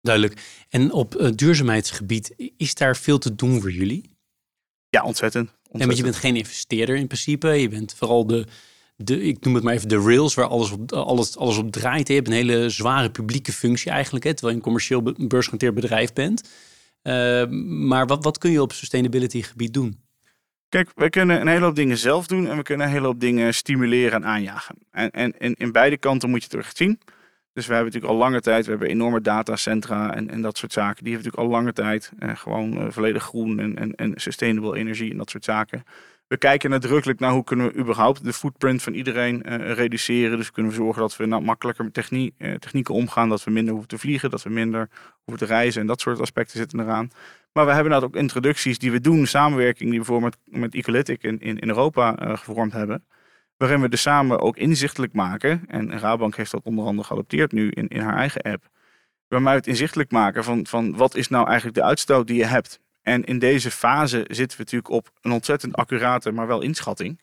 [0.00, 0.64] Duidelijk.
[0.68, 4.16] En op duurzaamheidsgebied, is daar veel te doen voor jullie?
[4.88, 5.48] Ja, ontzettend.
[5.48, 5.80] ontzettend.
[5.80, 7.48] En want je bent geen investeerder in principe.
[7.48, 8.46] Je bent vooral de,
[8.96, 12.08] de, ik noem het maar even de rails, waar alles op, alles, alles op draait.
[12.08, 16.12] Je hebt een hele zware publieke functie eigenlijk, hè, terwijl je een commercieel beursgenoteerd bedrijf
[16.12, 16.48] bent.
[17.02, 17.46] Uh,
[17.88, 20.04] maar wat, wat kun je op sustainability gebied doen?
[20.68, 23.20] Kijk, we kunnen een hele hoop dingen zelf doen en we kunnen een hele hoop
[23.20, 24.76] dingen stimuleren en aanjagen.
[24.90, 27.00] En, en, in beide kanten moet je het zien.
[27.52, 30.72] Dus we hebben natuurlijk al lange tijd, we hebben enorme datacentra en, en dat soort
[30.72, 31.04] zaken.
[31.04, 34.78] Die hebben natuurlijk al lange tijd eh, gewoon uh, volledig groen en, en, en sustainable
[34.78, 35.84] energie en dat soort zaken.
[36.28, 40.36] We kijken nadrukkelijk naar hoe kunnen we überhaupt de footprint van iedereen uh, reduceren.
[40.36, 43.28] Dus kunnen we zorgen dat we nou, makkelijker met technie, technieken omgaan.
[43.28, 44.88] Dat we minder hoeven te vliegen, dat we minder
[45.24, 47.10] hoeven te reizen en dat soort aspecten zitten eraan.
[47.52, 50.74] Maar we hebben nou ook introducties die we doen, samenwerking die we bijvoorbeeld met, met
[50.74, 53.04] Ecolytic in, in, Europa gevormd hebben
[53.56, 55.64] waarin we de samen ook inzichtelijk maken.
[55.66, 58.68] En Rabank heeft dat onder andere geadopteerd nu in, in haar eigen app.
[59.28, 62.44] Waarmee we het inzichtelijk maken van, van wat is nou eigenlijk de uitstoot die je
[62.44, 62.80] hebt.
[63.06, 67.20] En in deze fase zitten we natuurlijk op een ontzettend accurate, maar wel inschatting.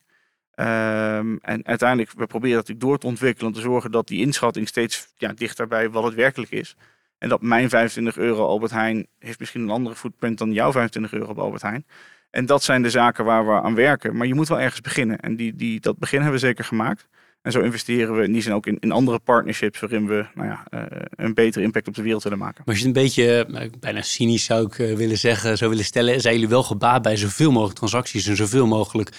[0.56, 4.68] Um, en uiteindelijk, we proberen dat door te ontwikkelen om te zorgen dat die inschatting
[4.68, 6.76] steeds ja, dichter bij wat het werkelijk is.
[7.18, 11.12] En dat mijn 25 euro Albert Heijn heeft misschien een andere footprint dan jouw 25
[11.12, 11.86] euro op Albert Heijn.
[12.30, 14.16] En dat zijn de zaken waar we aan werken.
[14.16, 15.20] Maar je moet wel ergens beginnen.
[15.20, 17.08] En die, die, dat begin hebben we zeker gemaakt.
[17.44, 20.48] En zo investeren we in die zin ook in, in andere partnerships waarin we nou
[20.48, 22.62] ja, uh, een betere impact op de wereld willen maken.
[22.64, 25.70] Maar als je het een beetje, uh, bijna cynisch zou ik uh, willen zeggen, zou
[25.70, 29.10] willen stellen, zijn jullie wel gebaat bij zoveel mogelijk transacties en zoveel mogelijk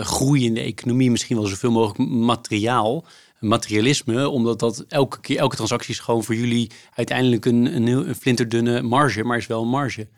[0.00, 3.04] groei in de economie, misschien wel zoveel mogelijk materiaal,
[3.38, 8.14] materialisme, omdat dat elke keer, elke transactie is gewoon voor jullie uiteindelijk een, een, een
[8.14, 10.08] flinterdunne marge, maar is wel een marge.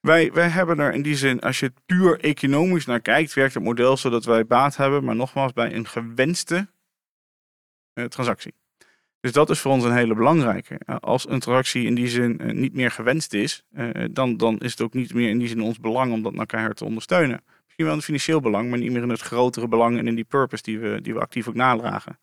[0.00, 3.62] Wij, wij hebben er in die zin, als je puur economisch naar kijkt, werkt het
[3.62, 6.62] model zodat wij baat hebben, maar nogmaals bij een gewenste uh,
[8.08, 8.54] transactie.
[9.20, 10.80] Dus dat is voor ons een hele belangrijke.
[10.86, 13.64] Uh, als een transactie in die zin uh, niet meer gewenst is,
[14.10, 16.40] dan, dan is het ook niet meer in die zin ons belang om dat naar
[16.40, 17.42] elkaar te ondersteunen.
[17.64, 20.24] Misschien wel een financieel belang, maar niet meer in het grotere belang en in die
[20.24, 22.18] purpose die we, die we actief ook nadragen.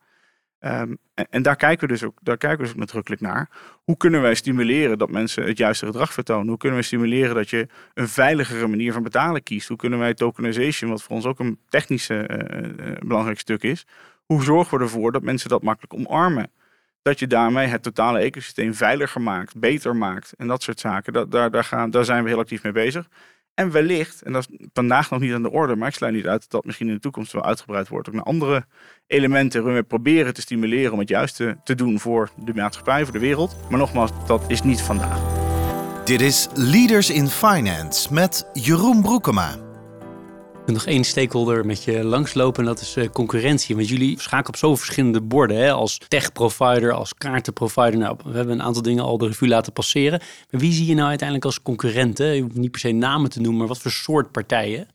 [0.59, 0.97] Um,
[1.29, 3.49] en, daar kijken we dus ook, daar kijken we dus ook nadrukkelijk naar.
[3.83, 6.47] Hoe kunnen wij stimuleren dat mensen het juiste gedrag vertonen?
[6.47, 9.67] Hoe kunnen we stimuleren dat je een veiligere manier van betalen kiest?
[9.67, 13.85] Hoe kunnen wij tokenization, wat voor ons ook een technische uh, belangrijk stuk is,
[14.33, 16.51] hoe zorgen we ervoor dat mensen dat makkelijk omarmen?
[17.01, 21.13] Dat je daarmee het totale ecosysteem veiliger maakt, beter maakt en dat soort zaken.
[21.13, 23.07] Dat, daar, daar, gaan, daar zijn we heel actief mee bezig.
[23.53, 26.27] En wellicht, en dat is vandaag nog niet aan de orde, maar ik sluit niet
[26.27, 28.65] uit dat dat misschien in de toekomst wel uitgebreid wordt ook naar andere
[29.07, 33.13] elementen waarin we proberen te stimuleren om het juiste te doen voor de maatschappij, voor
[33.13, 33.57] de wereld.
[33.69, 35.19] Maar nogmaals, dat is niet vandaag.
[36.05, 39.68] Dit is Leaders in Finance met Jeroen Broekema
[40.73, 43.75] nog één stakeholder met je langslopen en dat is uh, concurrentie.
[43.75, 45.57] Want jullie schakelen op zo verschillende borden.
[45.57, 45.71] Hè?
[45.71, 47.97] Als tech-provider, als kaartenprovider.
[47.97, 50.21] Nou, we hebben een aantal dingen al de revue laten passeren.
[50.51, 52.35] Maar wie zie je nou uiteindelijk als concurrenten?
[52.35, 54.87] Je hoeft niet per se namen te noemen, maar wat voor soort partijen?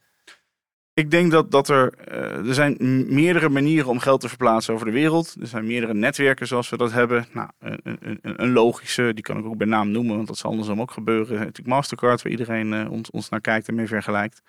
[0.94, 2.76] Ik denk dat, dat er, uh, er zijn
[3.14, 5.36] meerdere manieren om geld te verplaatsen over de wereld.
[5.40, 7.26] Er zijn meerdere netwerken zoals we dat hebben.
[7.32, 10.50] Nou, een, een, een logische, die kan ik ook bij naam noemen, want dat zal
[10.50, 11.38] andersom ook gebeuren.
[11.38, 14.42] Natuurlijk Mastercard, waar iedereen uh, ons, ons naar kijkt en mee vergelijkt.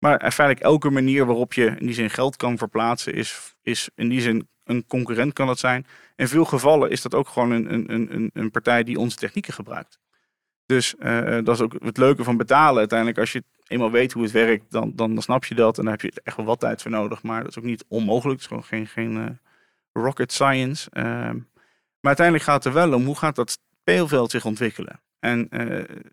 [0.00, 4.08] Maar feitelijk elke manier waarop je in die zin geld kan verplaatsen, is, is in
[4.08, 5.86] die zin een concurrent kan dat zijn.
[6.16, 9.52] In veel gevallen is dat ook gewoon een, een, een, een partij die onze technieken
[9.52, 9.98] gebruikt.
[10.66, 12.78] Dus uh, dat is ook het leuke van betalen.
[12.78, 15.78] Uiteindelijk, als je eenmaal weet hoe het werkt, dan, dan, dan snap je dat.
[15.78, 17.22] En daar heb je echt wel wat tijd voor nodig.
[17.22, 18.40] Maar dat is ook niet onmogelijk.
[18.40, 19.26] Het is gewoon geen, geen uh,
[19.92, 20.90] rocket science.
[20.92, 25.00] Uh, maar uiteindelijk gaat het er wel om hoe gaat dat speelveld zich ontwikkelen.
[25.18, 25.48] En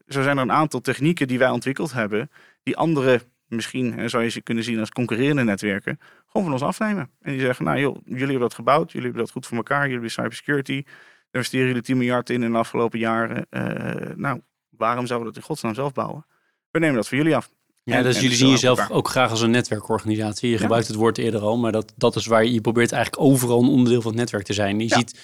[0.08, 2.32] zo zijn er een aantal technieken die wij ontwikkeld hebben,
[2.64, 7.10] die andere misschien zou je ze kunnen zien als concurrerende netwerken, gewoon van ons afnemen.
[7.22, 9.80] En die zeggen, nou joh, jullie hebben dat gebouwd, jullie hebben dat goed voor elkaar,
[9.80, 10.94] jullie hebben cybersecurity, daar
[11.32, 13.48] investeren jullie 10 miljard in in de afgelopen jaren.
[13.50, 16.26] Uh, nou, waarom zouden we dat in godsnaam zelf bouwen?
[16.72, 17.50] We nemen dat voor jullie af.
[17.84, 20.50] Ja, dus jullie zien jezelf ook graag als een netwerkorganisatie.
[20.50, 23.24] Je gebruikt het woord eerder al, maar dat, dat is waar je, je probeert eigenlijk
[23.24, 24.80] overal een onderdeel van het netwerk te zijn.
[24.80, 25.20] Je ziet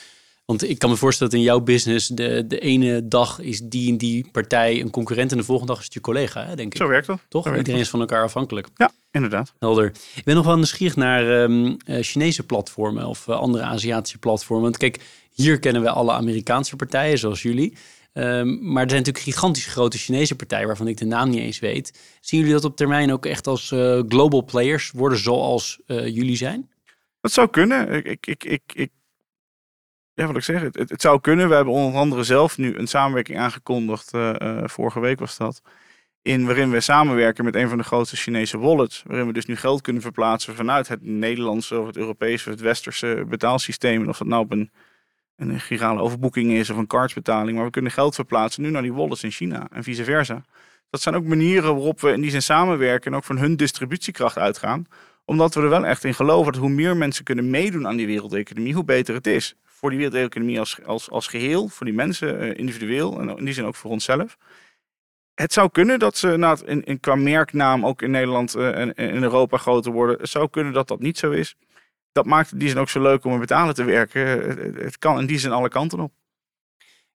[0.45, 3.91] want ik kan me voorstellen dat in jouw business de, de ene dag is die
[3.91, 6.73] en die partij een concurrent en de volgende dag is het je collega, hè, denk
[6.73, 6.77] ik.
[6.77, 7.19] Zo werkt dat.
[7.27, 7.55] Toch?
[7.57, 8.67] Iedereen is van elkaar afhankelijk.
[8.75, 9.53] Ja, inderdaad.
[9.59, 9.91] Helder.
[10.15, 14.63] Ik ben nog wel nieuwsgierig naar um, Chinese platformen of uh, andere Aziatische platformen.
[14.63, 14.99] Want kijk,
[15.31, 17.77] hier kennen we alle Amerikaanse partijen zoals jullie.
[18.13, 21.59] Um, maar er zijn natuurlijk gigantisch grote Chinese partijen waarvan ik de naam niet eens
[21.59, 21.99] weet.
[22.21, 26.37] Zien jullie dat op termijn ook echt als uh, global players worden zoals uh, jullie
[26.37, 26.69] zijn?
[27.21, 28.05] Dat zou kunnen.
[28.05, 28.91] Ik, ik, ik, ik
[30.13, 31.49] ja, wat ik zeg, het, het, zou kunnen.
[31.49, 34.13] We hebben onder andere zelf nu een samenwerking aangekondigd.
[34.13, 35.61] Uh, uh, vorige week was dat.
[36.21, 39.03] In waarin we samenwerken met een van de grootste Chinese wallets.
[39.07, 42.61] Waarin we dus nu geld kunnen verplaatsen vanuit het Nederlandse of het Europese of het
[42.61, 44.01] Westerse betaalsysteem.
[44.01, 44.71] En of dat nou op een,
[45.35, 47.55] een girale overboeking is of een cardsbetaling.
[47.55, 50.43] Maar we kunnen geld verplaatsen nu naar die wallets in China en vice versa.
[50.89, 54.37] Dat zijn ook manieren waarop we in die zin samenwerken en ook van hun distributiekracht
[54.37, 54.85] uitgaan
[55.25, 58.05] Omdat we er wel echt in geloven dat hoe meer mensen kunnen meedoen aan die
[58.05, 59.55] wereldeconomie, hoe beter het is.
[59.83, 63.53] Voor die wereldeconomie als, als, als geheel, voor die mensen uh, individueel en in die
[63.53, 64.37] zin ook voor onszelf.
[65.33, 68.93] Het zou kunnen dat ze nou, in, in, qua merknaam ook in Nederland uh, en
[68.93, 70.17] in Europa groter worden.
[70.19, 71.55] Het zou kunnen dat dat niet zo is.
[72.11, 74.27] Dat maakt in die zin ook zo leuk om met betalen te werken.
[74.83, 76.11] Het kan in die zin alle kanten op.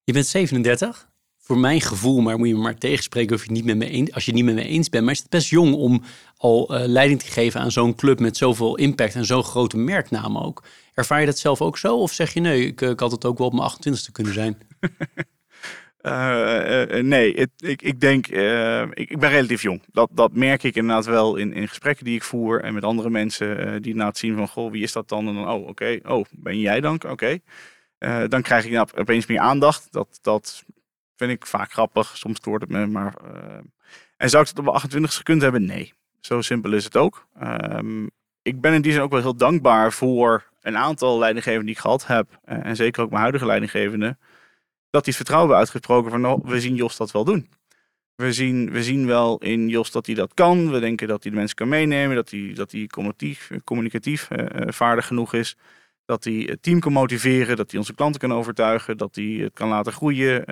[0.04, 3.64] Je bent 37 voor mijn gevoel, maar moet je me maar tegenspreken of je niet
[3.64, 5.04] met me eens, als je het niet met me eens bent.
[5.04, 6.02] Maar is het best jong om
[6.36, 10.62] al leiding te geven aan zo'n club met zoveel impact en zo'n grote merknaam ook.
[10.98, 11.96] Ervaar je dat zelf ook zo?
[11.96, 14.58] Of zeg je nee, ik, ik had het ook wel op mijn 28ste kunnen zijn?
[16.02, 18.26] Uh, uh, nee, ik, ik denk,
[18.92, 19.82] ik, ben relatief jong.
[19.92, 23.10] Dat, dat merk ik inderdaad wel in, in gesprekken die ik voer en met andere
[23.10, 25.28] mensen die na het zien van, goh, wie is dat dan?
[25.28, 27.02] En dan, oh, oké, oh, ben jij dan?
[27.08, 27.38] Oké.
[28.28, 29.88] dan krijg ik nou opeens meer aandacht.
[29.90, 30.64] Dat, dat
[31.16, 32.16] Vind ik vaak grappig.
[32.16, 32.86] Soms stoort het me.
[32.86, 33.14] Maar,
[34.16, 35.64] en zou ik het op 28 gekund hebben?
[35.64, 35.92] Nee.
[36.20, 37.26] Zo simpel is het ook.
[37.42, 38.10] Um,
[38.42, 41.80] ik ben in die zin ook wel heel dankbaar voor een aantal leidinggevenden die ik
[41.80, 42.40] gehad heb.
[42.48, 44.16] Uh, en zeker ook mijn huidige leidinggevende.
[44.90, 47.48] Dat die het vertrouwen hebben uitgesproken van nou, we zien Jos dat wel doen.
[48.14, 50.70] We zien, we zien wel in Jos dat hij dat kan.
[50.70, 52.16] We denken dat hij de mensen kan meenemen.
[52.16, 55.56] Dat hij, dat hij communicatief, communicatief uh, vaardig genoeg is.
[56.04, 59.52] Dat hij het team kan motiveren, dat hij onze klanten kan overtuigen, dat hij het
[59.52, 60.44] kan laten groeien.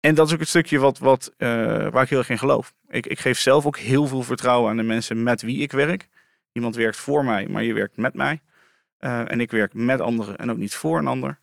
[0.00, 2.74] En dat is ook het stukje wat, wat, waar ik heel erg in geloof.
[2.88, 6.08] Ik, ik geef zelf ook heel veel vertrouwen aan de mensen met wie ik werk.
[6.52, 8.40] Iemand werkt voor mij, maar je werkt met mij.
[9.00, 11.38] Uh, en ik werk met anderen en ook niet voor een ander.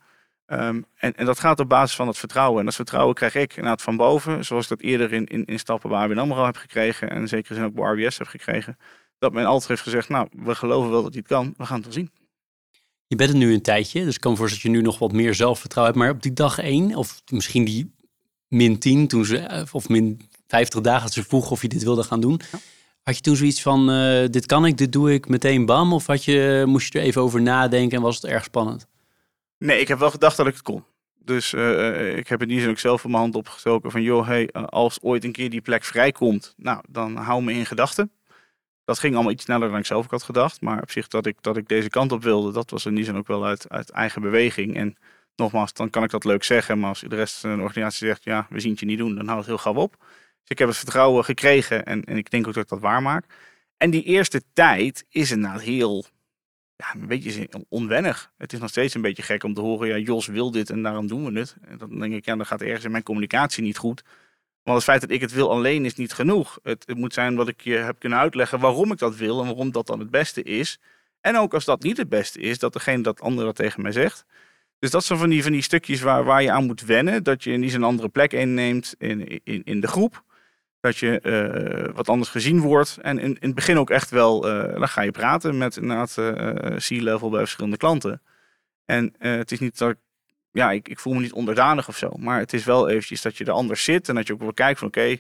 [0.48, 2.60] Um, en, en, dat gaat op basis van het vertrouwen.
[2.60, 4.46] En dat vertrouwen krijg ik inderdaad van boven.
[4.46, 7.10] Zoals ik dat eerder in, in, in stappen bij ABN AMRO heb gekregen.
[7.10, 8.78] En zeker zin ook bij RBS heb gekregen.
[9.20, 11.54] Dat men altijd heeft gezegd, nou, we geloven wel dat hij het kan.
[11.58, 12.12] We gaan het wel zien.
[13.08, 15.00] Je bent het nu een tijdje, dus ik kan me voorstellen dat je nu nog
[15.00, 16.06] wat meer zelfvertrouwen hebt.
[16.06, 17.94] Maar op die dag één, of misschien die
[18.48, 21.84] min 10, toen ze, eh, of min 50 dagen dat ze vroegen of je dit
[21.84, 22.42] wilde gaan doen.
[23.06, 25.94] Had je toen zoiets van, uh, dit kan ik, dit doe ik meteen bam?
[25.94, 28.88] Of je, moest je er even over nadenken en was het erg spannend?
[29.58, 30.84] Nee, ik heb wel gedacht dat ik het kon.
[31.20, 34.28] Dus uh, ik heb in die zin ook zelf van mijn hand opgestoken van, joh,
[34.28, 38.12] hey, als ooit een keer die plek vrijkomt, nou, dan hou me in gedachten
[38.86, 40.62] dat ging allemaal iets sneller dan ik zelf had gedacht.
[40.62, 43.04] Maar op zich dat ik, dat ik deze kant op wilde, dat was in die
[43.04, 44.76] zin ook wel uit, uit eigen beweging.
[44.76, 44.98] En
[45.36, 46.80] nogmaals, dan kan ik dat leuk zeggen.
[46.80, 49.16] Maar als de rest van de organisatie zegt, ja, we zien het je niet doen,
[49.16, 50.06] dan houdt het heel gauw op.
[50.46, 53.02] Dus ik heb het vertrouwen gekregen en, en ik denk ook dat ik dat waar
[53.02, 53.26] maak.
[53.78, 56.06] En die eerste tijd is inderdaad heel,
[56.76, 58.32] ja, een beetje onwennig.
[58.38, 60.84] Het is nog steeds een beetje gek om te horen, ja, Jos wil dit en
[60.84, 61.56] daarom doen we het.
[61.62, 64.04] En dan denk ik, ja, dan gaat ergens in mijn communicatie niet goed.
[64.64, 66.60] Want het feit dat ik het wil alleen is niet genoeg.
[66.64, 69.72] Het, moet zijn wat ik je heb kunnen uitleggen waarom ik dat wil en waarom
[69.72, 70.80] dat dan het beste is.
[71.22, 74.26] En ook als dat niet het beste is, dat degene dat andere tegen mij zegt.
[74.80, 77.24] Dus dat zijn van die, van die stukjes waar, waar je aan moet wennen.
[77.24, 80.24] Dat je niet een andere plek inneemt in, in, in de groep.
[80.86, 82.98] Dat je uh, wat anders gezien wordt.
[83.02, 86.16] En in, in het begin ook echt wel, uh, dan ga je praten met inderdaad
[86.20, 88.22] uh, C-level bij verschillende klanten.
[88.86, 89.98] En het is niet dat ik
[90.52, 92.10] ja, ik, ik voel me niet onderdanig of zo.
[92.18, 94.10] Maar het is wel eventjes dat je er anders zit.
[94.10, 95.18] En dat je ook wel kijkt van oké,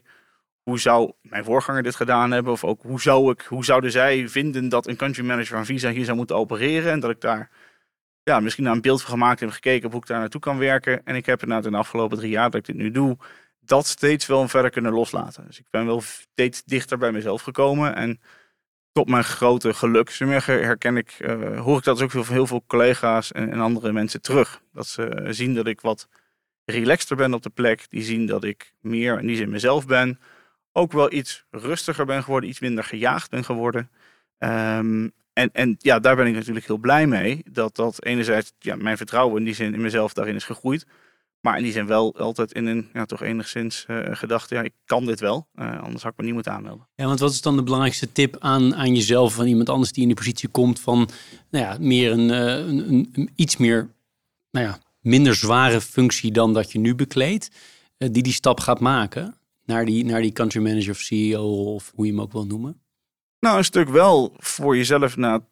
[0.63, 2.51] hoe zou mijn voorganger dit gedaan hebben?
[2.51, 5.89] Of ook hoe, zou ik, hoe zouden zij vinden dat een country manager van Visa
[5.89, 6.91] hier zou moeten opereren?
[6.91, 7.49] En dat ik daar
[8.23, 10.57] ja, misschien naar een beeld van gemaakt heb gekeken op hoe ik daar naartoe kan
[10.57, 11.05] werken.
[11.05, 13.17] En ik heb inderdaad in de afgelopen drie jaar dat ik dit nu doe,
[13.65, 15.45] dat steeds wel verder kunnen loslaten.
[15.47, 17.95] Dus ik ben wel steeds dichter bij mezelf gekomen.
[17.95, 18.19] En
[18.91, 20.09] tot mijn grote geluk,
[20.45, 24.61] herken ik, uh, hoor ik dat ook van heel veel collega's en, andere mensen terug.
[24.73, 26.07] Dat ze zien dat ik wat
[26.65, 27.85] relaxter ben op de plek.
[27.89, 30.19] Die zien dat ik meer in die zin mezelf ben.
[30.71, 33.89] Ook wel iets rustiger ben geworden, iets minder gejaagd ben geworden.
[34.39, 37.43] Um, en, en ja, daar ben ik natuurlijk heel blij mee.
[37.51, 40.85] Dat dat enerzijds ja, mijn vertrouwen in die zin in mezelf daarin is gegroeid.
[41.45, 44.73] Maar in die zin wel altijd in een ja, toch enigszins uh, gedachte, ja, ik
[44.85, 45.47] kan dit wel.
[45.55, 46.87] Uh, anders had ik me niet moeten aanmelden.
[46.95, 50.01] Ja, want wat is dan de belangrijkste tip aan, aan jezelf van iemand anders die
[50.01, 51.09] in die positie komt van
[51.49, 53.89] nou ja, meer een, uh, een, een, iets meer,
[54.51, 57.49] nou ja, minder zware functie dan dat je nu bekleedt,
[57.97, 62.05] die die stap gaat maken naar die, naar die country manager of CEO of hoe
[62.05, 62.81] je hem ook wil noemen?
[63.39, 65.45] Nou, een stuk wel voor jezelf na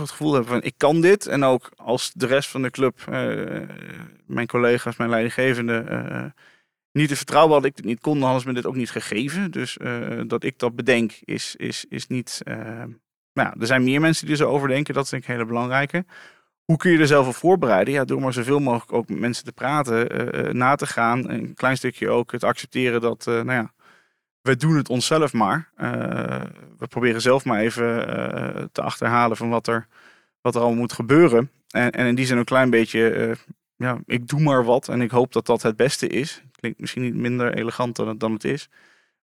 [0.00, 1.26] het gevoel hebben van ik kan dit.
[1.26, 3.68] En ook als de rest van de club, uh,
[4.26, 6.24] mijn collega's, mijn leidinggevende, uh,
[6.92, 8.90] niet de vertrouwen had ik dit niet kon, dan hadden ze me dit ook niet
[8.90, 9.50] gegeven.
[9.50, 12.40] Dus uh, dat ik dat bedenk is, is, is niet...
[13.32, 15.46] nou, er zijn meer mensen die er zo over denken, dat denk ik een hele
[15.46, 16.04] belangrijke.
[16.64, 17.94] Hoe kun je er zelf op voorbereiden?
[17.94, 21.30] Ja, door maar zoveel mogelijk ook met mensen te praten, na te gaan.
[21.30, 23.72] Een klein stukje ook het accepteren dat, nou ja,
[24.42, 25.68] we doen het onszelf maar.
[25.78, 26.42] Uh,
[26.78, 29.86] we proberen zelf maar even uh, te achterhalen van wat er,
[30.40, 31.50] wat er al moet gebeuren.
[31.68, 33.36] En, en in die zin een klein beetje, uh,
[33.76, 36.42] ja, ik doe maar wat en ik hoop dat dat het beste is.
[36.52, 38.68] Klinkt misschien niet minder elegant dan het, dan het is.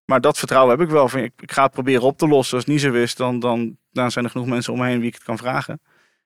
[0.04, 1.16] Maar dat vertrouwen heb ik wel.
[1.16, 2.56] Ik, ik ga het proberen op te lossen.
[2.56, 4.98] Als het niet zo is, dan, dan, dan zijn er genoeg mensen om me heen
[4.98, 5.80] wie ik het kan vragen.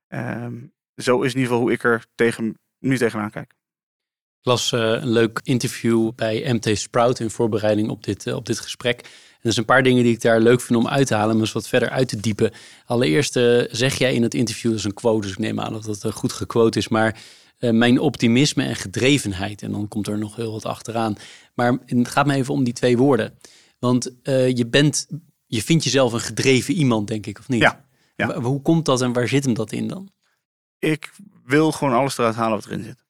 [0.08, 0.54] Ehm,
[0.96, 3.52] zo is in ieder geval hoe ik er tegen, nu tegenaan kijk.
[4.42, 8.46] Ik las eh, een leuk interview bij MT Sprout in voorbereiding op dit, eh, op
[8.46, 9.00] dit gesprek.
[9.00, 9.08] En
[9.42, 11.44] er zijn een paar dingen die ik daar leuk vind om uit te halen, maar
[11.44, 12.52] eens wat verder uit te diepen.
[12.86, 15.72] Allereerst eh, zeg jij in het interview, dat is een quote, dus ik neem aan
[15.72, 17.18] dat dat goed gequote is, maar
[17.58, 19.62] mijn optimisme en gedrevenheid.
[19.62, 21.16] En dan komt er nog heel wat achteraan.
[21.54, 23.38] Maar het gaat me even om die twee woorden.
[23.78, 24.10] Want
[24.54, 25.06] je bent,
[25.46, 27.60] je vindt jezelf een gedreven iemand, denk ik, of niet?
[27.60, 27.84] Ja.
[28.16, 28.40] ja.
[28.40, 30.10] Hoe komt dat en waar zit hem dat in dan?
[30.78, 31.12] Ik
[31.44, 33.01] wil gewoon alles eruit halen wat erin zit.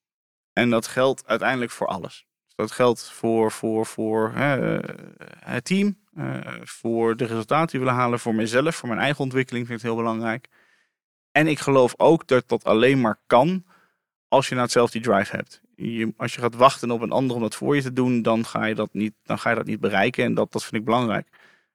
[0.53, 2.27] En dat geldt uiteindelijk voor alles.
[2.47, 4.79] Dus dat geldt voor, voor, voor eh,
[5.39, 9.21] het team, uh, voor de resultaten die we willen halen, voor mezelf, voor mijn eigen
[9.21, 10.49] ontwikkeling vind ik het heel belangrijk.
[11.31, 13.65] En ik geloof ook dat dat alleen maar kan
[14.29, 15.61] als je nou hetzelfde drive hebt.
[15.77, 18.47] Je, als je gaat wachten op een ander om dat voor je te doen, dan
[18.47, 20.25] ga je dat niet, dan ga je dat niet bereiken.
[20.25, 21.29] En dat, dat vind ik belangrijk.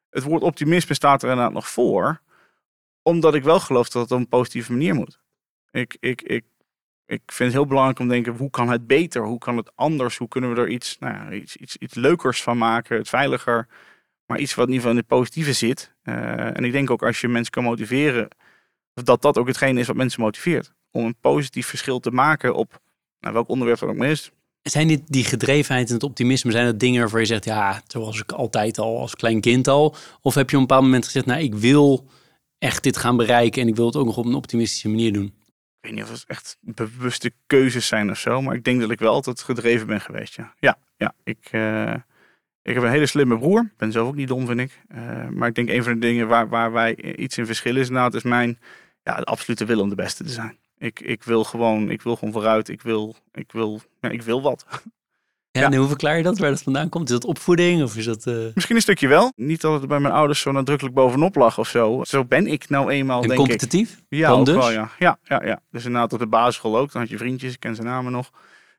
[0.09, 2.21] Het woord optimisme staat er inderdaad nog voor,
[3.01, 5.19] omdat ik wel geloof dat het op een positieve manier moet.
[5.71, 6.45] Ik, ik, ik
[7.07, 9.23] ik vind het heel belangrijk om te denken, hoe kan het beter?
[9.23, 10.17] Hoe kan het anders?
[10.17, 12.97] Hoe kunnen we er iets, nou iets, iets, iets leukers van maken?
[12.97, 13.67] Het veiliger,
[14.25, 15.93] maar iets wat in ieder geval in het positieve zit.
[16.03, 18.27] Uh, en ik denk ook als je mensen kan motiveren,
[18.93, 20.73] dat dat ook hetgeen is wat mensen motiveert.
[20.91, 22.81] Om een positief verschil te maken op
[23.19, 24.31] nou, welk onderwerp er ook maar is.
[24.61, 28.19] Zijn dit die gedrevenheid en het optimisme, zijn dat dingen waarvan je zegt, ja, zoals
[28.19, 29.95] ik altijd al als klein kind al?
[30.21, 32.07] Of heb je op een bepaald moment gezegd, nou, ik wil
[32.57, 35.33] echt dit gaan bereiken en ik wil het ook nog op een optimistische manier doen?
[35.79, 38.41] Weet niet of het echt bewuste keuzes zijn of zo.
[38.41, 40.35] Maar ik denk dat ik wel altijd gedreven ben geweest.
[40.35, 41.93] Ja, ja, ja ik, uh,
[42.61, 43.61] ik heb een hele slimme broer.
[43.61, 44.81] Ik ben zelf ook niet dom, vind ik.
[44.95, 47.89] Uh, maar ik denk een van de dingen waar, waar wij iets in verschillen is,
[47.89, 48.59] nou, is mijn
[49.03, 50.57] ja, absolute wil om de beste te zijn.
[50.77, 52.69] Ik, ik wil gewoon, ik wil gewoon vooruit.
[52.69, 54.65] Ik wil, ik wil, ik wil wat.
[55.57, 56.37] Ja, En hoe verklaar je dat?
[56.37, 57.09] Waar dat vandaan komt?
[57.09, 58.25] Is dat opvoeding of is dat...
[58.25, 58.35] Uh...
[58.53, 59.31] Misschien een stukje wel.
[59.35, 62.03] Niet dat het bij mijn ouders zo nadrukkelijk bovenop lag of zo.
[62.03, 63.91] Zo ben ik nou eenmaal, en denk competitief?
[63.91, 64.17] ik.
[64.17, 64.55] Ja, ook dus?
[64.55, 64.89] wel, ja.
[64.99, 65.19] ja.
[65.23, 66.91] Ja, ja, Dus inderdaad op de basisschool ook.
[66.91, 68.31] Dan had je vriendjes, ik ken zijn namen nog.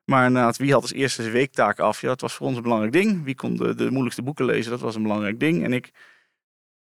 [0.05, 2.01] Maar inderdaad, wie had als eerste zijn weektaak af?
[2.01, 3.25] Ja, dat was voor ons een belangrijk ding.
[3.25, 4.71] Wie kon de, de moeilijkste boeken lezen?
[4.71, 5.65] Dat was een belangrijk ding.
[5.65, 5.91] En ik,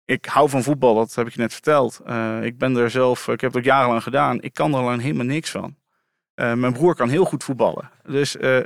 [0.04, 2.00] ik hou van voetbal, dat heb ik je net verteld.
[2.06, 4.42] Uh, ik ben er zelf, ik heb het ook jarenlang gedaan.
[4.42, 5.76] Ik kan er alleen helemaal niks van.
[6.36, 7.90] Uh, mijn broer kan heel goed voetballen.
[8.06, 8.62] Dus uh, uh,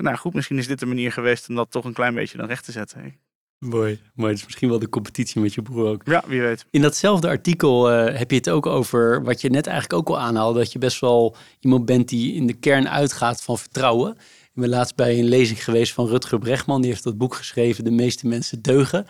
[0.00, 2.46] nou goed, misschien is dit de manier geweest om dat toch een klein beetje dan
[2.46, 2.98] recht te zetten.
[2.98, 3.18] Hey.
[3.58, 4.30] Mooi, mooi.
[4.30, 6.02] Het is misschien wel de competitie met je broer ook.
[6.04, 6.64] Ja, wie weet.
[6.70, 10.58] In datzelfde artikel heb je het ook over wat je net eigenlijk ook al aanhaalde.
[10.58, 14.10] Dat je best wel iemand bent die in de kern uitgaat van vertrouwen.
[14.54, 16.80] Ik ben laatst bij een lezing geweest van Rutger Bregman.
[16.80, 19.06] Die heeft dat boek geschreven, De meeste mensen deugen.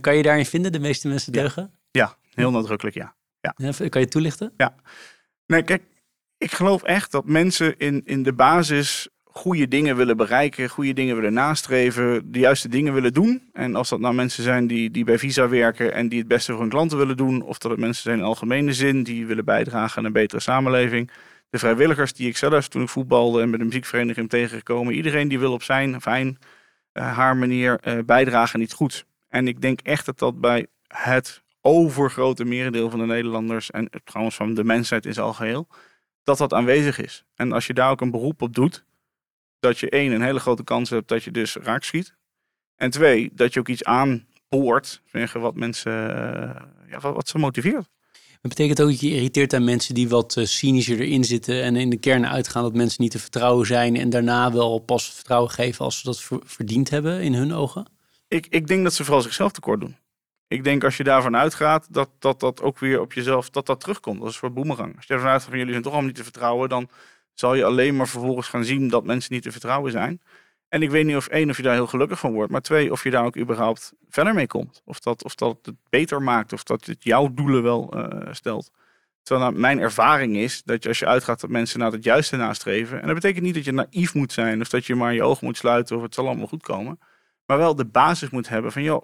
[0.00, 1.70] kan je daarin vinden, De meeste mensen deugen?
[1.90, 3.14] Ja, ja heel nadrukkelijk ja.
[3.40, 3.88] ja.
[3.88, 4.52] Kan je toelichten?
[4.56, 4.74] Ja.
[5.46, 5.82] Nee, kijk,
[6.42, 11.14] ik geloof echt dat mensen in, in de basis goede dingen willen bereiken, goede dingen
[11.14, 13.48] willen nastreven, de juiste dingen willen doen.
[13.52, 16.52] En als dat nou mensen zijn die, die bij Visa werken en die het beste
[16.52, 19.44] voor hun klanten willen doen, of dat het mensen zijn in algemene zin die willen
[19.44, 21.10] bijdragen aan een betere samenleving.
[21.50, 25.52] De vrijwilligers die ik zelf toen voetbalde en met een muziekvereniging tegengekomen, iedereen die wil
[25.52, 26.38] op zijn fijn,
[26.94, 29.04] uh, haar manier uh, bijdragen aan iets goeds.
[29.28, 34.36] En ik denk echt dat dat bij het overgrote merendeel van de Nederlanders en trouwens
[34.36, 35.68] van de mensheid in zijn algeheel,
[36.24, 37.24] dat dat aanwezig is.
[37.34, 38.84] En als je daar ook een beroep op doet,
[39.60, 42.14] dat je één, een hele grote kans hebt dat je dus raak schiet.
[42.76, 47.88] En twee, dat je ook iets aanboort, wat mensen, uh, ja, wat, wat ze motiveert.
[48.40, 51.76] Dat betekent ook dat je irriteert aan mensen die wat uh, cynischer erin zitten en
[51.76, 55.50] in de kern uitgaan dat mensen niet te vertrouwen zijn en daarna wel pas vertrouwen
[55.50, 57.86] geven als ze dat verdiend hebben in hun ogen?
[58.28, 59.96] Ik, ik denk dat ze vooral zichzelf tekort doen
[60.52, 63.80] ik denk als je daarvan uitgaat, dat, dat dat ook weer op jezelf, dat dat
[63.80, 64.20] terugkomt.
[64.20, 64.96] Dat is voor boemerang.
[64.96, 66.88] Als je ervan uitgaat van jullie zijn toch allemaal niet te vertrouwen, dan
[67.34, 70.20] zal je alleen maar vervolgens gaan zien dat mensen niet te vertrouwen zijn.
[70.68, 72.92] En ik weet niet of één, of je daar heel gelukkig van wordt, maar twee,
[72.92, 74.82] of je daar ook überhaupt verder mee komt.
[74.84, 78.70] Of dat, of dat het beter maakt, of dat het jouw doelen wel uh, stelt.
[79.22, 82.36] Terwijl nou, mijn ervaring is dat je, als je uitgaat dat mensen naar het juiste
[82.36, 83.00] nastreven.
[83.00, 85.46] En dat betekent niet dat je naïef moet zijn of dat je maar je ogen
[85.46, 86.98] moet sluiten of het zal allemaal goed komen.
[87.46, 89.02] Maar wel de basis moet hebben van, joh,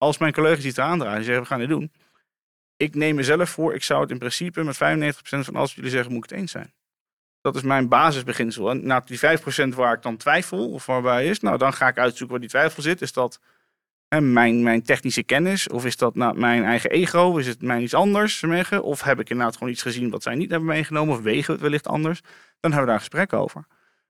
[0.00, 1.92] als mijn collega's iets eraan en zeggen, we gaan dit doen.
[2.76, 4.78] Ik neem mezelf voor, ik zou het in principe met 95%
[5.20, 6.72] van alles wat jullie zeggen, moet ik het eens zijn.
[7.40, 8.70] Dat is mijn basisbeginsel.
[8.70, 11.98] En na die 5% waar ik dan twijfel, of waarbij is, nou dan ga ik
[11.98, 13.02] uitzoeken waar die twijfel zit.
[13.02, 13.40] Is dat
[14.18, 15.68] mijn, mijn technische kennis?
[15.68, 17.36] Of is dat nou, mijn eigen ego?
[17.36, 18.44] Is het mijn iets anders?
[18.82, 21.14] Of heb ik inderdaad gewoon iets gezien wat zij niet hebben meegenomen?
[21.14, 22.20] Of wegen we het wellicht anders?
[22.60, 23.64] Dan hebben we daar een gesprek over.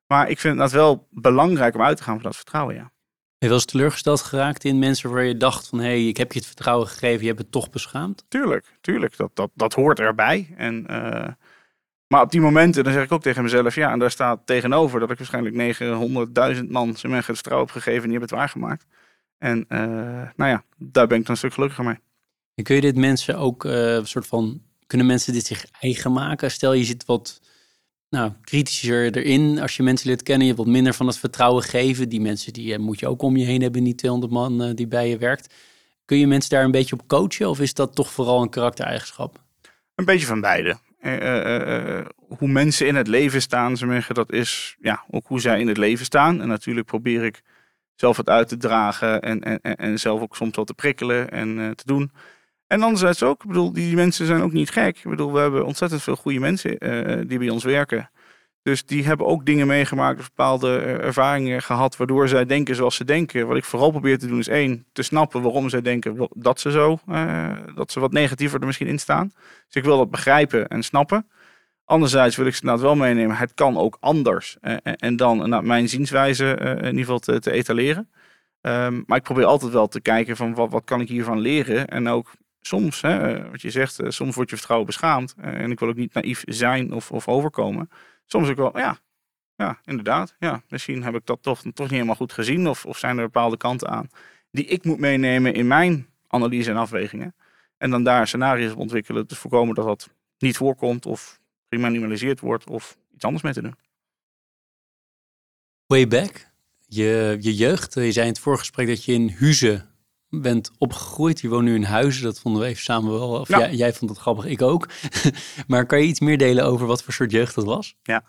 [0.07, 2.93] Maar ik vind het wel belangrijk om uit te gaan van dat vertrouwen, ja.
[3.41, 5.79] Je wel eens teleurgesteld geraakt in mensen waar je dacht van...
[5.79, 8.25] hé, hey, ik heb je het vertrouwen gegeven, je hebt het toch beschaamd?
[8.29, 9.17] Tuurlijk, tuurlijk.
[9.17, 10.55] Dat, dat, dat hoort erbij.
[10.57, 11.29] En, uh,
[12.07, 13.75] maar op die momenten, dan zeg ik ook tegen mezelf...
[13.75, 15.79] ja, en daar staat tegenover dat ik waarschijnlijk
[16.57, 16.97] 900.000 man...
[16.97, 18.87] zijn het vertrouwen heb gegeven en die hebben het waargemaakt.
[19.39, 19.79] En uh,
[20.37, 21.99] nou ja, daar ben ik dan een stuk gelukkiger mee.
[22.55, 26.51] En kun je dit mensen ook uh, soort van, kunnen mensen dit zich eigen maken?
[26.51, 27.41] Stel je zit wat
[28.11, 29.59] nou, kritischer erin.
[29.61, 32.09] Als je mensen leert kennen, je wat minder van het vertrouwen geven.
[32.09, 35.09] Die mensen die moet je ook om je heen hebben, niet 200 man die bij
[35.09, 35.55] je werkt.
[36.05, 39.43] Kun je mensen daar een beetje op coachen of is dat toch vooral een karaktereigenschap?
[39.95, 40.79] Een beetje van beide.
[41.03, 42.01] Uh,
[42.39, 45.69] hoe mensen in het leven staan, ze zeggen, dat is ja, ook hoe zij in
[45.69, 46.41] het leven staan.
[46.41, 47.43] En natuurlijk probeer ik
[47.95, 51.77] zelf het uit te dragen en, en, en zelf ook soms wat te prikkelen en
[51.77, 52.13] te doen.
[52.71, 54.97] En anderzijds ook, ik bedoel, die mensen zijn ook niet gek.
[54.97, 56.79] Ik bedoel, we hebben ontzettend veel goede mensen
[57.29, 58.11] die bij ons werken.
[58.63, 63.47] Dus die hebben ook dingen meegemaakt, bepaalde ervaringen gehad, waardoor zij denken zoals ze denken.
[63.47, 66.71] Wat ik vooral probeer te doen is één, te snappen waarom zij denken dat ze
[66.71, 69.33] zo, uh, dat ze wat negatiever er misschien in staan.
[69.67, 71.29] Dus ik wil dat begrijpen en snappen.
[71.85, 74.57] Anderzijds wil ik ze inderdaad wel meenemen, het kan ook anders.
[74.83, 76.45] En dan naar mijn zienswijze
[76.81, 78.11] in ieder geval te, etaleren.
[78.61, 81.89] Um, maar ik probeer altijd wel te kijken van wat, wat kan ik hiervan leren.
[81.89, 82.31] En ook
[82.61, 85.35] soms, hè, wat je zegt, soms wordt je vertrouwen beschaamd.
[85.41, 87.91] en ik wil ook niet naïef zijn of, of overkomen
[88.31, 88.99] soms ook wel, ja,
[89.57, 90.35] ja, inderdaad.
[90.39, 92.69] Ja, misschien heb ik dat toch, toch niet helemaal goed gezien.
[92.69, 94.09] Of, of zijn er bepaalde kanten aan
[94.51, 97.35] die ik moet meenemen in mijn analyse en afwegingen.
[97.77, 99.27] En dan daar scenario's op ontwikkelen.
[99.27, 103.75] Te voorkomen dat dat niet voorkomt of geminimaliseerd wordt of iets anders mee te doen.
[105.87, 106.51] Way back,
[106.87, 107.95] je, je jeugd.
[107.95, 109.90] Je zei in het voorgesprek dat je in Huizen
[110.31, 111.41] bent opgegroeid.
[111.41, 112.23] Je woont nu in Huizen.
[112.23, 113.29] Dat vonden we even samen wel.
[113.29, 114.89] Of jij, jij, vond het grappig, ik ook.
[115.67, 117.95] maar kan je iets meer delen over wat voor soort jeugd dat was?
[118.03, 118.25] Ja,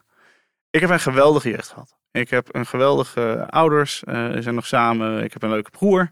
[0.69, 1.97] ik heb een geweldige jeugd gehad.
[2.11, 4.03] Ik heb een geweldige ouders.
[4.05, 5.23] Uh, we zijn nog samen.
[5.23, 6.11] Ik heb een leuke broer.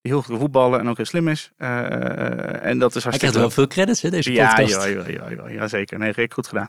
[0.00, 1.52] Die heel goed voetballen en ook heel slim is.
[1.58, 3.08] Uh, en dat is hartstikke...
[3.08, 4.74] Hij krijgt wel veel credits, hè, deze ja, podcast.
[4.74, 5.98] Ja, ja, ja, ja, zeker.
[5.98, 6.68] Nee, ik goed gedaan.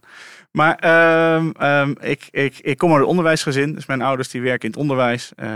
[0.52, 3.74] Maar um, um, ik, ik, ik kom uit een onderwijsgezin.
[3.74, 5.32] Dus mijn ouders die werken in het onderwijs.
[5.36, 5.48] Uh,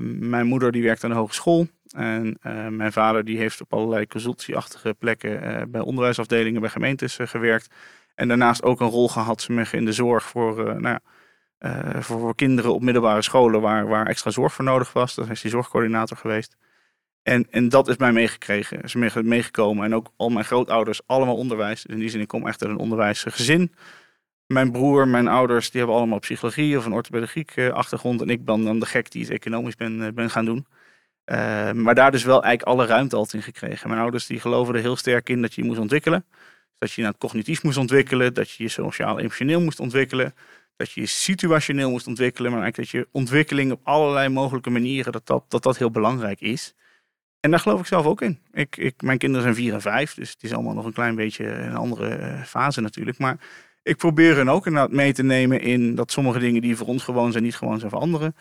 [0.00, 1.68] mijn moeder die werkt aan de hogeschool.
[1.96, 7.18] En uh, mijn vader die heeft op allerlei consultieachtige plekken uh, bij onderwijsafdelingen, bij gemeentes
[7.18, 7.74] uh, gewerkt.
[8.14, 10.98] En daarnaast ook een rol gehad in de zorg voor, nou
[11.98, 15.14] voor, voor, kinderen op middelbare scholen waar, waar extra zorg voor nodig was.
[15.14, 16.56] Dat is hij zorgcoördinator geweest.
[17.28, 19.84] En, en dat is mij meegekregen, is meegekomen.
[19.84, 21.82] En ook al mijn grootouders, allemaal onderwijs.
[21.82, 23.74] Dus in die zin, ik kom echt uit een onderwijsgezin.
[24.46, 28.20] Mijn broer, mijn ouders, die hebben allemaal psychologie of een orthopedagogiek achtergrond.
[28.20, 30.66] En ik ben dan de gek die het economisch ben, ben gaan doen.
[31.26, 33.88] Uh, maar daar dus wel eigenlijk alle ruimte altijd in gekregen.
[33.88, 36.24] Mijn ouders die geloven er heel sterk in dat je je moest ontwikkelen.
[36.78, 40.34] Dat je je het cognitief moest ontwikkelen, dat je je sociaal-emotioneel moest ontwikkelen,
[40.76, 45.12] dat je je situationeel moest ontwikkelen, maar eigenlijk dat je ontwikkeling op allerlei mogelijke manieren,
[45.12, 46.74] dat dat, dat, dat heel belangrijk is.
[47.40, 48.38] En daar geloof ik zelf ook in.
[48.52, 51.14] Ik, ik, mijn kinderen zijn vier en vijf, dus het is allemaal nog een klein
[51.14, 53.18] beetje een andere fase natuurlijk.
[53.18, 53.36] Maar
[53.82, 57.04] ik probeer hen ook inderdaad mee te nemen in dat sommige dingen die voor ons
[57.04, 58.34] gewoon zijn, niet gewoon zijn voor anderen.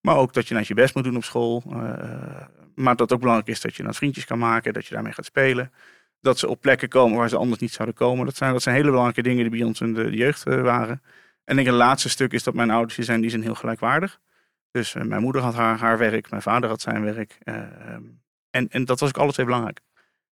[0.00, 1.62] Maar ook dat je naar je best moet doen op school.
[1.66, 1.76] Uh,
[2.74, 5.24] maar dat ook belangrijk is dat je naar vriendjes kan maken, dat je daarmee gaat
[5.24, 5.72] spelen.
[6.20, 8.24] Dat ze op plekken komen waar ze anders niet zouden komen.
[8.24, 11.02] Dat zijn, dat zijn hele belangrijke dingen die bij ons in de jeugd uh, waren.
[11.44, 14.20] En ik het laatste stuk is dat mijn ouders die zijn, die zijn heel gelijkwaardig.
[14.70, 17.38] Dus mijn moeder had haar, haar werk, mijn vader had zijn werk.
[18.54, 19.80] En, en dat was ook alle twee belangrijk.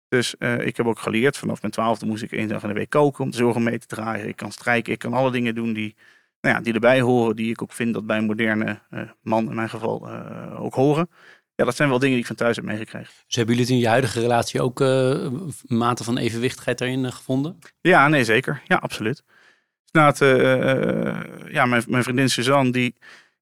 [0.07, 2.89] Dus ik heb ook geleerd, vanaf mijn twaalfde moest ik één dag in de week
[2.89, 4.28] koken om de zorgen mee te draaien.
[4.28, 5.95] Ik kan strijken, ik kan alle dingen doen die,
[6.41, 9.49] nou ja, die erbij horen, die ik ook vind dat bij een moderne uh, man
[9.49, 11.09] in mijn geval uh, ook horen.
[11.55, 13.13] Ja, dat zijn wel dingen die ik van thuis heb meegekregen.
[13.26, 15.28] Dus hebben jullie in je huidige relatie ook uh,
[15.65, 17.59] mate van evenwichtigheid daarin gevonden?
[17.82, 18.61] Ja, nee, zeker.
[18.65, 19.24] Ja, absoluut.
[19.91, 20.26] Nou,
[21.51, 22.95] ja, mijn, mijn vriendin Suzanne, die,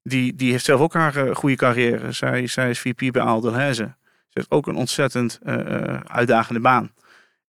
[0.03, 2.11] die, die heeft zelf ook haar goede carrière.
[2.11, 3.97] Zij, zij is VP bij Aal Delhaize.
[4.29, 5.39] Ze heeft ook een ontzettend
[6.03, 6.91] uitdagende baan.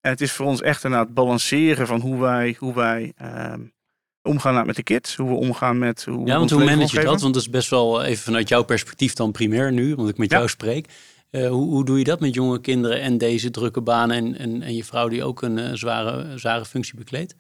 [0.01, 3.61] En het is voor ons echt het balanceren van hoe wij, hoe wij ehm,
[4.23, 7.21] omgaan met de kids, hoe we omgaan met hoe Ja, want hoe manage je dat?
[7.21, 10.31] Want dat is best wel even vanuit jouw perspectief dan primair nu, want ik met
[10.31, 10.89] jou spreek.
[11.31, 14.63] Uh, hoe, hoe, doe je dat met jonge kinderen en deze drukke banen en, en,
[14.63, 17.35] en je vrouw die ook een uh, zware, zware functie bekleedt?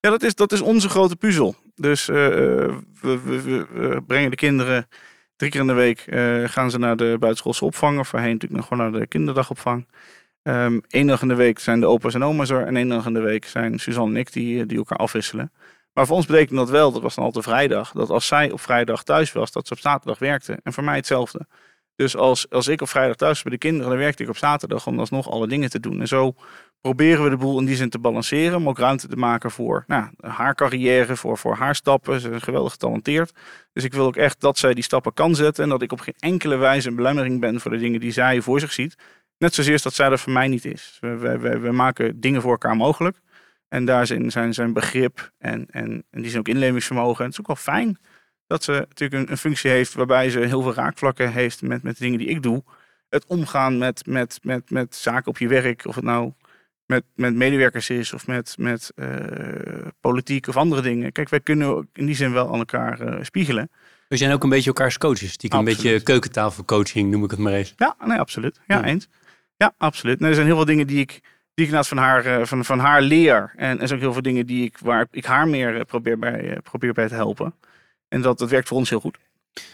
[0.00, 1.54] Ja, dat is, dat is onze grote puzzel.
[1.74, 4.88] Dus uh, we, we, we, brengen de kinderen
[5.38, 6.04] drie keer in de week
[6.50, 7.98] gaan ze naar de buitenschoolse opvang.
[7.98, 9.86] Of voorheen natuurlijk nog gewoon naar de kinderdagopvang.
[10.88, 12.66] Eén dag in de week zijn de opa's en oma's er.
[12.66, 15.52] En één dag in de week zijn Suzanne en ik die, die elkaar afwisselen.
[15.92, 18.60] Maar voor ons betekent dat wel, dat was dan altijd vrijdag, dat als zij op
[18.60, 20.58] vrijdag thuis was, dat ze op zaterdag werkte.
[20.62, 21.46] En voor mij hetzelfde.
[21.94, 24.36] Dus als, als ik op vrijdag thuis was bij de kinderen, dan werkte ik op
[24.36, 26.00] zaterdag om alsnog alle dingen te doen.
[26.00, 26.34] En zo
[26.80, 29.84] proberen we de boel in die zin te balanceren, maar ook ruimte te maken voor
[29.86, 32.20] nou, haar carrière, voor, voor haar stappen.
[32.20, 33.32] Ze is geweldig getalenteerd.
[33.72, 36.00] Dus ik wil ook echt dat zij die stappen kan zetten en dat ik op
[36.00, 38.96] geen enkele wijze een belemmering ben voor de dingen die zij voor zich ziet.
[39.38, 40.98] Net zozeer als dat zij er voor mij niet is.
[41.00, 43.20] We, we, we, maken dingen voor elkaar mogelijk.
[43.68, 47.18] En daar zijn zijn, zijn begrip en, en, en die zijn ook inlevingsvermogen.
[47.18, 47.98] En het is ook wel fijn
[48.46, 51.98] dat ze natuurlijk een, een, functie heeft waarbij ze heel veel raakvlakken heeft met, met
[51.98, 52.64] de dingen die ik doe.
[53.08, 55.86] het omgaan met, met, met, met zaken op je werk.
[55.86, 56.32] Of het nou
[56.88, 59.06] met, met medewerkers is of met, met uh,
[60.00, 61.12] politiek of andere dingen.
[61.12, 63.70] Kijk, wij kunnen in die zin wel aan elkaar uh, spiegelen.
[64.08, 65.36] We zijn ook een beetje elkaars coaches.
[65.36, 67.74] Die een beetje keukentafelcoaching noem ik het maar eens.
[67.76, 68.60] Ja, nee, absoluut.
[68.66, 68.84] Ja, ja.
[68.84, 69.08] eens.
[69.56, 70.20] Ja, absoluut.
[70.20, 71.20] Nee, er zijn heel veel dingen die ik,
[71.54, 73.52] die ik naast van haar, uh, van, van haar leer.
[73.56, 76.58] En er zijn ook heel veel dingen die ik, waar ik haar meer probeer, bij,
[76.62, 77.54] probeer bij te helpen.
[78.08, 79.18] En dat, dat werkt voor ons heel goed.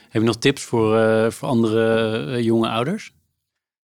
[0.08, 3.12] Heb je nog tips voor, voor andere jonge ouders?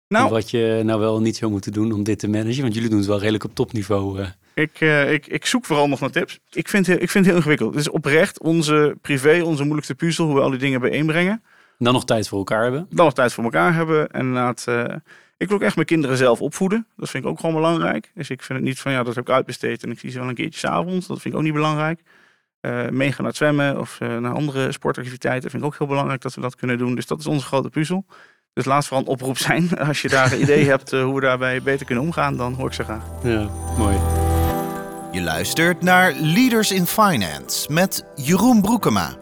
[0.09, 2.61] Nou, wat je nou wel niet zou moeten doen om dit te managen?
[2.61, 4.19] Want jullie doen het wel redelijk op topniveau.
[4.19, 4.27] Uh.
[4.53, 6.39] Ik, uh, ik, ik zoek vooral nog naar tips.
[6.51, 7.69] Ik vind, ik vind het heel ingewikkeld.
[7.69, 11.31] Het is oprecht onze privé, onze moeilijkste puzzel, hoe we al die dingen bijeenbrengen.
[11.77, 12.87] En dan nog tijd voor elkaar hebben.
[12.89, 14.09] Dan nog tijd voor elkaar hebben.
[14.09, 14.83] En inderdaad, uh,
[15.37, 16.87] ik wil ook echt mijn kinderen zelf opvoeden.
[16.95, 18.11] Dat vind ik ook gewoon belangrijk.
[18.13, 20.19] Dus ik vind het niet van, ja, dat heb ik uitbesteed en ik zie ze
[20.19, 21.07] wel een keertje s'avonds.
[21.07, 22.01] Dat vind ik ook niet belangrijk.
[22.61, 26.33] Uh, meegaan naar het zwemmen of naar andere sportactiviteiten vind ik ook heel belangrijk dat
[26.33, 26.95] we dat kunnen doen.
[26.95, 28.05] Dus dat is onze grote puzzel.
[28.59, 29.77] Dus laat vooral een oproep zijn.
[29.87, 32.67] Als je daar een idee hebt uh, hoe we daarbij beter kunnen omgaan, dan hoor
[32.67, 33.03] ik ze graag.
[33.23, 33.97] Ja, mooi.
[35.11, 39.17] Je luistert naar Leaders in Finance met Jeroen Broekema.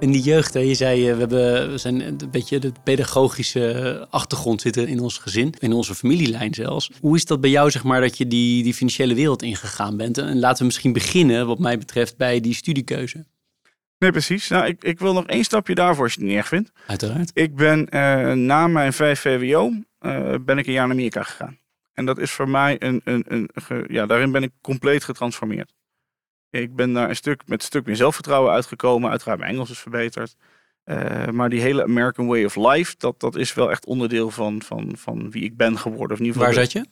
[0.00, 4.60] In die jeugd, hè, je zei, we, hebben, we zijn een beetje de pedagogische achtergrond
[4.60, 6.90] zitten in ons gezin, in onze familielijn zelfs.
[7.00, 10.18] Hoe is dat bij jou, zeg maar, dat je die, die financiële wereld ingegaan bent?
[10.18, 13.24] En laten we misschien beginnen, wat mij betreft, bij die studiekeuze.
[13.98, 14.48] Nee, precies.
[14.48, 16.72] Nou, ik, ik wil nog één stapje daarvoor als je het niet erg vindt.
[16.86, 17.30] Uiteraard.
[17.34, 21.58] Ik ben uh, na mijn vijf VWO uh, ben ik een jaar naar Amerika gegaan.
[21.92, 23.50] En dat is voor mij een, een, een,
[23.88, 25.74] ja, daarin ben ik compleet getransformeerd.
[26.50, 29.10] Ik ben daar een stuk met een stuk meer zelfvertrouwen uitgekomen.
[29.10, 30.36] Uiteraard mijn Engels is verbeterd.
[30.84, 34.62] Uh, maar die hele American way of life, dat, dat is wel echt onderdeel van,
[34.62, 36.12] van, van wie ik ben geworden.
[36.12, 36.86] Of in ieder geval Waar zat je?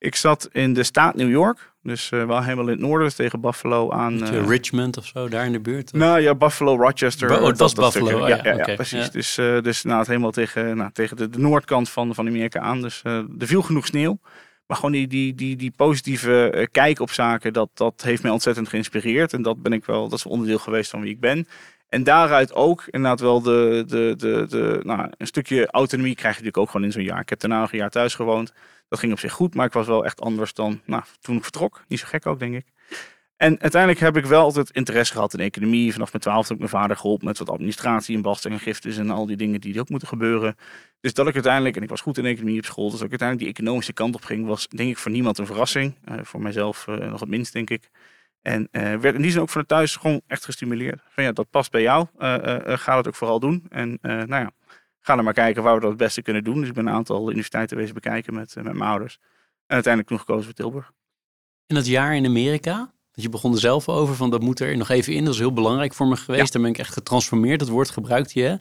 [0.00, 1.72] Ik zat in de staat New York.
[1.82, 4.22] Dus uh, wel helemaal in het noorden, dus tegen Buffalo aan.
[4.22, 5.92] Uh, Richmond of zo, daar in de buurt?
[5.92, 5.98] Of?
[5.98, 7.28] Nou ja, Buffalo, Rochester.
[7.28, 9.04] Bo oh, dat, was Buffalo, oh, ja, ja, ja, precies.
[9.04, 9.10] Ja.
[9.10, 12.60] Dus, uh, dus nou, het helemaal tegen, nou, tegen de, de, noordkant van, van Amerika
[12.60, 12.80] aan.
[12.82, 14.18] Dus er viel genoeg sneeuw.
[14.66, 18.68] Maar gewoon die, die, die, die positieve kijk op zaken, dat, dat heeft mij ontzettend
[18.68, 19.32] geïnspireerd.
[19.32, 21.46] En dat ben ik wel, dat is onderdeel geweest van wie ik ben.
[21.88, 26.42] En daaruit ook inderdaad wel de, de, de, de, nou, een stukje autonomie krijg je
[26.42, 27.20] natuurlijk ook gewoon in zo'n jaar.
[27.20, 28.52] Ik heb daarna een jaar thuis gewoond.
[28.90, 31.42] Dat ging op zich goed, maar ik was wel echt anders dan nou, toen ik
[31.42, 31.84] vertrok.
[31.88, 32.66] Niet zo gek ook, denk ik.
[33.36, 35.92] En uiteindelijk heb ik wel altijd interesse gehad in economie.
[35.92, 38.96] Vanaf mijn twaalfde heb ik mijn vader geholpen met wat administratie en belasting en giftes
[38.96, 40.56] en al die dingen die ook moeten gebeuren.
[41.00, 43.20] Dus dat ik uiteindelijk, en ik was goed in economie op school, dus dat ik
[43.20, 45.94] uiteindelijk die economische kant op ging, was denk ik voor niemand een verrassing.
[46.08, 47.90] Uh, voor mijzelf uh, nog het minst, denk ik.
[48.42, 51.00] En uh, werd in die zin ook vanuit thuis gewoon echt gestimuleerd.
[51.08, 52.06] Van ja, dat past bij jou.
[52.64, 53.66] ga het ook vooral doen.
[53.68, 54.50] En nou ja,
[55.00, 56.58] ga er maar kijken waar we dat het beste kunnen doen.
[56.58, 59.18] Dus ik ben een aantal universiteiten wezen bekijken met, met mijn ouders.
[59.66, 60.92] En uiteindelijk toen gekozen voor Tilburg.
[61.66, 62.92] In dat jaar in Amerika, want
[63.22, 65.24] je begon er zelf over van dat moet er nog even in.
[65.24, 66.46] Dat is heel belangrijk voor me geweest.
[66.46, 66.52] Ja.
[66.52, 67.58] Daar ben ik echt getransformeerd.
[67.58, 68.58] Dat woord gebruikt je.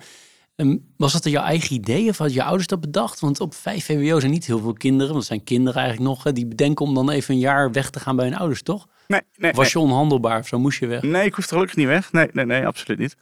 [0.55, 3.19] Um, was dat jouw eigen idee of had je ouders dat bedacht?
[3.19, 6.47] Want op 5 VWO zijn niet heel veel kinderen, want zijn kinderen eigenlijk nog, die
[6.47, 8.87] bedenken om dan even een jaar weg te gaan bij hun ouders, toch?
[9.07, 9.51] Nee, nee.
[9.51, 11.01] Of was je onhandelbaar of zo moest je weg?
[11.01, 12.11] Nee, ik hoefde gelukkig niet weg.
[12.11, 13.15] Nee, nee, nee, absoluut niet.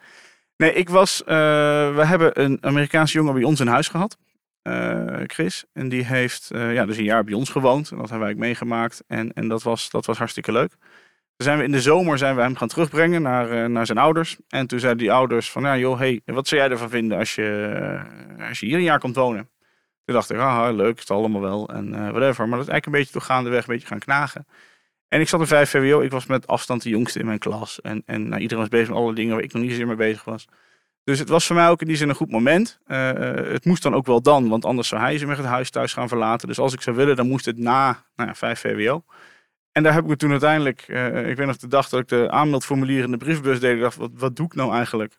[0.57, 1.21] Nee, ik was.
[1.21, 1.27] Uh,
[1.95, 4.17] we hebben een Amerikaanse jongen bij ons in huis gehad.
[4.63, 5.65] Uh, Chris.
[5.73, 7.91] En die heeft uh, ja, dus een jaar bij ons gewoond.
[7.91, 9.03] En dat hebben wij meegemaakt.
[9.07, 10.69] En, en dat, was, dat was hartstikke leuk.
[10.69, 14.37] Toen zijn we in de zomer zijn we hem gaan terugbrengen naar, naar zijn ouders.
[14.47, 17.35] En toen zeiden die ouders van, ja joh, hey, wat zou jij ervan vinden als
[17.35, 17.99] je,
[18.49, 19.49] als je hier een jaar komt wonen?
[20.05, 22.47] Toen dacht ik, ah, leuk, het allemaal wel en whatever.
[22.47, 24.47] Maar dat is eigenlijk een beetje toch gaandeweg een beetje gaan knagen.
[25.07, 26.01] En ik zat in 5 VWO.
[26.01, 27.81] Ik was met afstand de jongste in mijn klas.
[27.81, 29.95] En, en nou, iedereen was bezig met alle dingen waar ik nog niet zozeer mee
[29.95, 30.47] bezig was.
[31.03, 32.79] Dus het was voor mij ook in die zin een goed moment.
[32.87, 35.69] Uh, het moest dan ook wel dan, want anders zou hij ze met het huis
[35.69, 36.47] thuis gaan verlaten.
[36.47, 39.03] Dus als ik zou willen, dan moest het na nou ja, 5 VWO.
[39.71, 42.07] En daar heb ik me toen uiteindelijk, uh, ik weet nog de dag dat ik
[42.07, 43.75] de aanmeldformulier in de briefbus deed.
[43.75, 45.17] Ik dacht, wat, wat doe ik nou eigenlijk?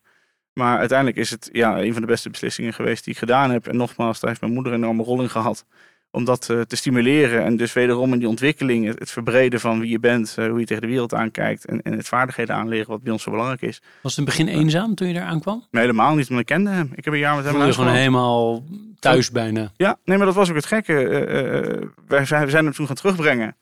[0.53, 3.67] Maar uiteindelijk is het ja, een van de beste beslissingen geweest die ik gedaan heb.
[3.67, 5.65] En nogmaals, daar heeft mijn moeder een enorme rol in gehad
[6.11, 7.45] om dat uh, te stimuleren.
[7.45, 10.67] En dus wederom in die ontwikkeling, het, verbreden van wie je bent, uh, hoe je
[10.67, 13.83] tegen de wereld aankijkt en, en het vaardigheden aanleren, wat bij ons zo belangrijk is.
[14.03, 15.67] Was het in het begin eenzaam toen je daar aankwam?
[15.71, 16.91] Nee, helemaal niet, want ik kende hem.
[16.95, 18.65] Ik heb een jaar met hem Voel je gewoon helemaal
[18.99, 19.73] thuis bijna?
[19.77, 20.93] Ja, nee, maar dat was ook het gekke.
[20.93, 23.57] Uh, wij zijn, we zijn hem toen gaan terugbrengen.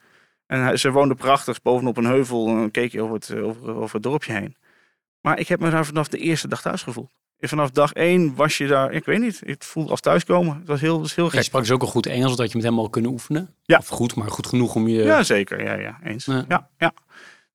[0.46, 3.94] En hij, ze woonde prachtig bovenop een heuvel en keek je over het, over, over
[3.94, 4.56] het dorpje heen.
[5.20, 7.10] Maar ik heb me daar vanaf de eerste dag thuis gevoeld
[7.40, 10.56] vanaf dag één was je daar, ik weet niet, het voelde als thuiskomen.
[10.58, 11.38] Het was heel, was heel gek.
[11.38, 13.54] Je sprak dus ook al goed Engels, dat je met hem al kunnen oefenen.
[13.62, 13.78] Ja.
[13.78, 15.02] Of goed, maar goed genoeg om je...
[15.02, 15.64] Ja, zeker.
[15.64, 16.24] Ja, ja, eens.
[16.24, 16.68] Ja, ja.
[16.78, 16.92] ja.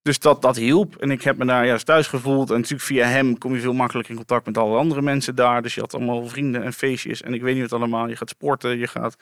[0.02, 0.96] Dus dat, dat hielp.
[0.96, 2.50] En ik heb me daar juist thuis gevoeld.
[2.50, 5.62] En natuurlijk via hem kom je veel makkelijker in contact met alle andere mensen daar.
[5.62, 7.22] Dus je had allemaal vrienden en feestjes.
[7.22, 8.08] En ik weet niet wat allemaal.
[8.08, 9.16] Je gaat sporten, je gaat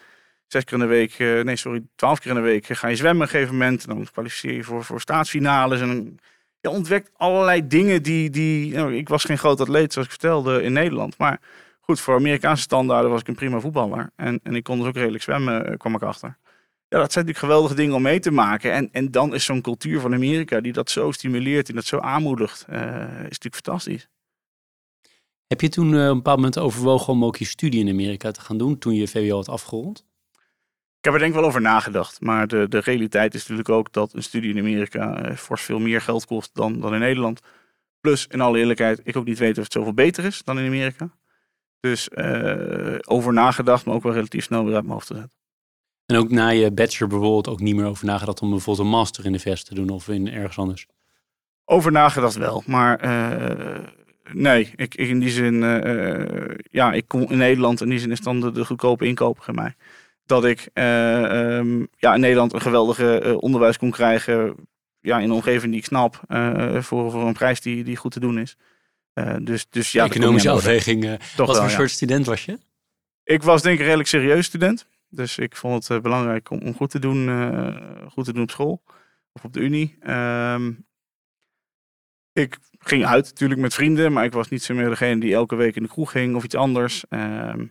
[0.47, 3.23] zes keer in de week, nee sorry, twaalf keer in de week ga je zwemmen
[3.23, 3.87] op een gegeven moment.
[3.87, 5.81] En dan kwalificeer je voor, voor staatsfinales.
[5.81, 6.19] En
[6.61, 8.31] je ontdekt allerlei dingen die.
[8.31, 11.19] die nou, ik was geen groot atleet, zoals ik vertelde, in Nederland.
[11.19, 11.41] Maar
[11.81, 14.11] goed, voor Amerikaanse standaarden was ik een prima voetballer.
[14.17, 16.37] En, en ik kon dus ook redelijk zwemmen, eh, kwam ik achter.
[16.89, 18.73] Ja, dat zijn natuurlijk geweldige dingen om mee te maken.
[18.73, 21.99] En, en dan is zo'n cultuur van Amerika die dat zo stimuleert, die dat zo
[21.99, 24.09] aanmoedigt, eh, is natuurlijk fantastisch.
[25.47, 28.41] Heb je toen eh, een bepaald moment overwogen om ook je studie in Amerika te
[28.41, 30.07] gaan doen toen je VWO had afgerond?
[31.01, 32.21] Ik heb er denk ik wel over nagedacht.
[32.21, 35.79] Maar de, de realiteit is natuurlijk ook dat een studie in Amerika eh, fors veel
[35.79, 37.41] meer geld kost dan, dan in Nederland.
[38.01, 40.67] Plus, in alle eerlijkheid, ik ook niet weet of het zoveel beter is dan in
[40.67, 41.11] Amerika.
[41.81, 45.33] Dus eh, over nagedacht, maar ook wel relatief snel weer uit mijn hoofd te zetten.
[46.07, 49.25] En ook na je bachelor bijvoorbeeld ook niet meer over nagedacht om bijvoorbeeld een master
[49.25, 50.87] in de VS te doen of in ergens anders?
[51.65, 53.85] Over nagedacht wel, maar eh,
[54.33, 55.61] nee, ik, ik in die zin,
[56.71, 59.55] ja, ik kom in Nederland, in die zin is dan de, de goedkope inkoper in
[59.55, 59.75] mij.
[60.31, 64.55] Dat ik eh, ehm, ja, in Nederland een geweldige eh, onderwijs kon krijgen,
[65.01, 68.13] ja, in een omgeving die ik snap, eh, voor, voor een prijs die, die goed
[68.13, 68.57] te doen is.
[69.43, 71.03] Dus, dus ja, Economische afweging.
[71.37, 71.77] Toch wat wel, voor ja.
[71.77, 72.59] soort student was je?
[73.25, 74.87] Ik was denk ik een redelijk serieus student.
[75.09, 77.29] Dus ik vond het belangrijk om, om goed, te doen,
[78.09, 78.83] goed te doen op school.
[79.33, 79.97] Of op de unie.
[80.01, 80.73] Ehm,
[82.33, 84.13] ik ging uit natuurlijk met vrienden.
[84.13, 86.45] Maar ik was niet zo meer degene die elke week in de kroeg ging of
[86.45, 87.05] iets anders.
[87.09, 87.67] Ehm,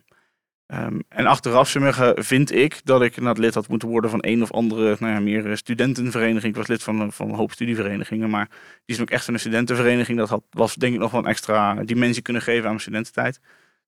[0.69, 1.75] ehm, en achteraf
[2.15, 5.19] vind ik dat ik inderdaad lid had moeten worden van een of andere nou ja,
[5.19, 6.51] meer eh, studentenvereniging.
[6.51, 8.29] Ik was lid van, een- van een hoop studieverenigingen.
[8.29, 8.49] Maar
[8.85, 10.17] die is ook echt een studentenvereniging.
[10.17, 13.39] Dat had, was denk ik nog wel een extra dimensie kunnen geven aan mijn studententijd.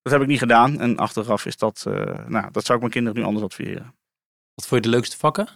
[0.01, 0.79] Dat heb ik niet gedaan.
[0.79, 3.95] En achteraf is dat, eh, nou, dat zou ik mijn kinderen nu anders adviseren.
[4.53, 5.47] Wat vond je de leukste vakken?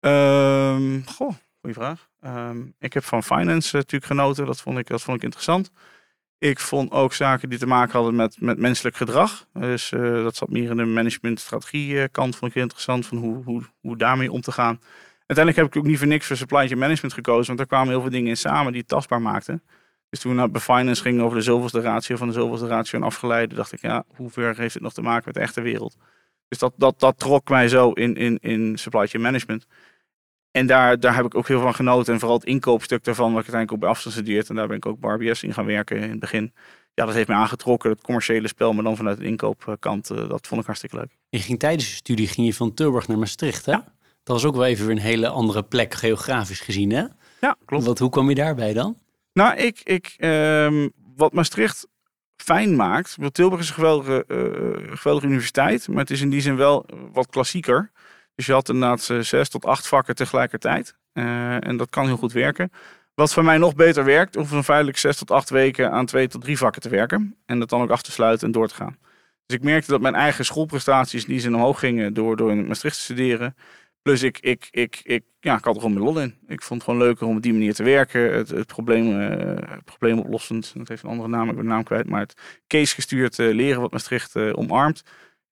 [0.00, 2.08] Ehm goh, goede vraag.
[2.20, 4.46] Ehm, ik heb van finance eh, natuurlijk genoten.
[4.46, 5.70] Dat vond, ik, dat vond ik interessant.
[6.38, 9.46] Ik vond ook zaken die te maken hadden met, met menselijk gedrag.
[9.52, 12.36] Dus eh, dat zat meer in de management-strategie eh, kant.
[12.36, 14.80] Vond ik interessant van hoe, hoe, hoe daarmee om te gaan.
[15.26, 17.46] Uiteindelijk heb ik ook niet voor niks voor supply chain management gekozen.
[17.46, 19.62] Want daar kwamen heel veel dingen in samen die het tastbaar maakten.
[20.10, 23.54] Dus toen naar finance gingen over de zoveelste ratio van de zoveelste ratio en afgeleide,
[23.54, 25.96] dacht ik, ja, hoe ver heeft het nog te maken met de echte wereld?
[26.48, 29.66] Dus dat, dat, dat trok mij zo in, in, in supply chain management.
[30.56, 32.12] En daar, daar heb ik ook heel van genoten.
[32.12, 34.48] En vooral het inkoopstuk daarvan, wat ik uiteindelijk ook bij afstand studeerd.
[34.48, 36.52] En daar ben ik ook RBS in gaan werken in het begin.
[36.94, 40.10] Ja, dat heeft me aangetrokken, het commerciële spel, maar dan vanuit de inkoopkant.
[40.10, 41.16] eh, dat vond ik hartstikke leuk.
[41.28, 43.72] Je ging tijdens je studie ging je van Tilburg naar Maastricht, hè?
[43.72, 43.84] Dat
[44.36, 47.04] was ook wel even weer een hele andere plek, geografisch gezien, hè?
[47.40, 47.84] Ja, klopt.
[47.84, 48.98] Wat, hoe kwam je daarbij dan?
[49.32, 51.86] Nou, ik, ik, ehm, wat Maastricht
[52.36, 53.16] fijn maakt.
[53.32, 57.26] Tilburg is een geweldige, eh, geweldige universiteit, maar het is in die zin wel wat
[57.26, 57.90] klassieker.
[58.36, 60.96] Dus je had inderdaad eh, zes tot acht vakken tegelijkertijd.
[61.12, 62.70] Eh, en dat kan heel goed werken.
[63.14, 66.28] Wat voor mij nog beter werkt, om van feitelijk zes tot acht weken aan twee
[66.28, 67.36] tot drie vakken te werken.
[67.46, 68.98] En dat dan ook af te sluiten en door te gaan.
[69.46, 72.96] Dus ik merkte dat mijn eigen schoolprestaties die zin omhoog gingen door, door in Maastricht
[72.96, 73.56] te studeren.
[74.02, 76.34] Plus ik, ik, ik, ik, ja, ik had er gewoon mijn lol in.
[76.46, 78.34] Ik vond het gewoon leuker om op die manier te werken.
[78.34, 81.82] Het, probleem, eh, het probleem oplossend, dat heeft een andere naam, ik ben de naam
[81.82, 82.08] kwijt.
[82.08, 85.02] Maar het case gestuurd eh, leren wat Maastricht eh, omarmt.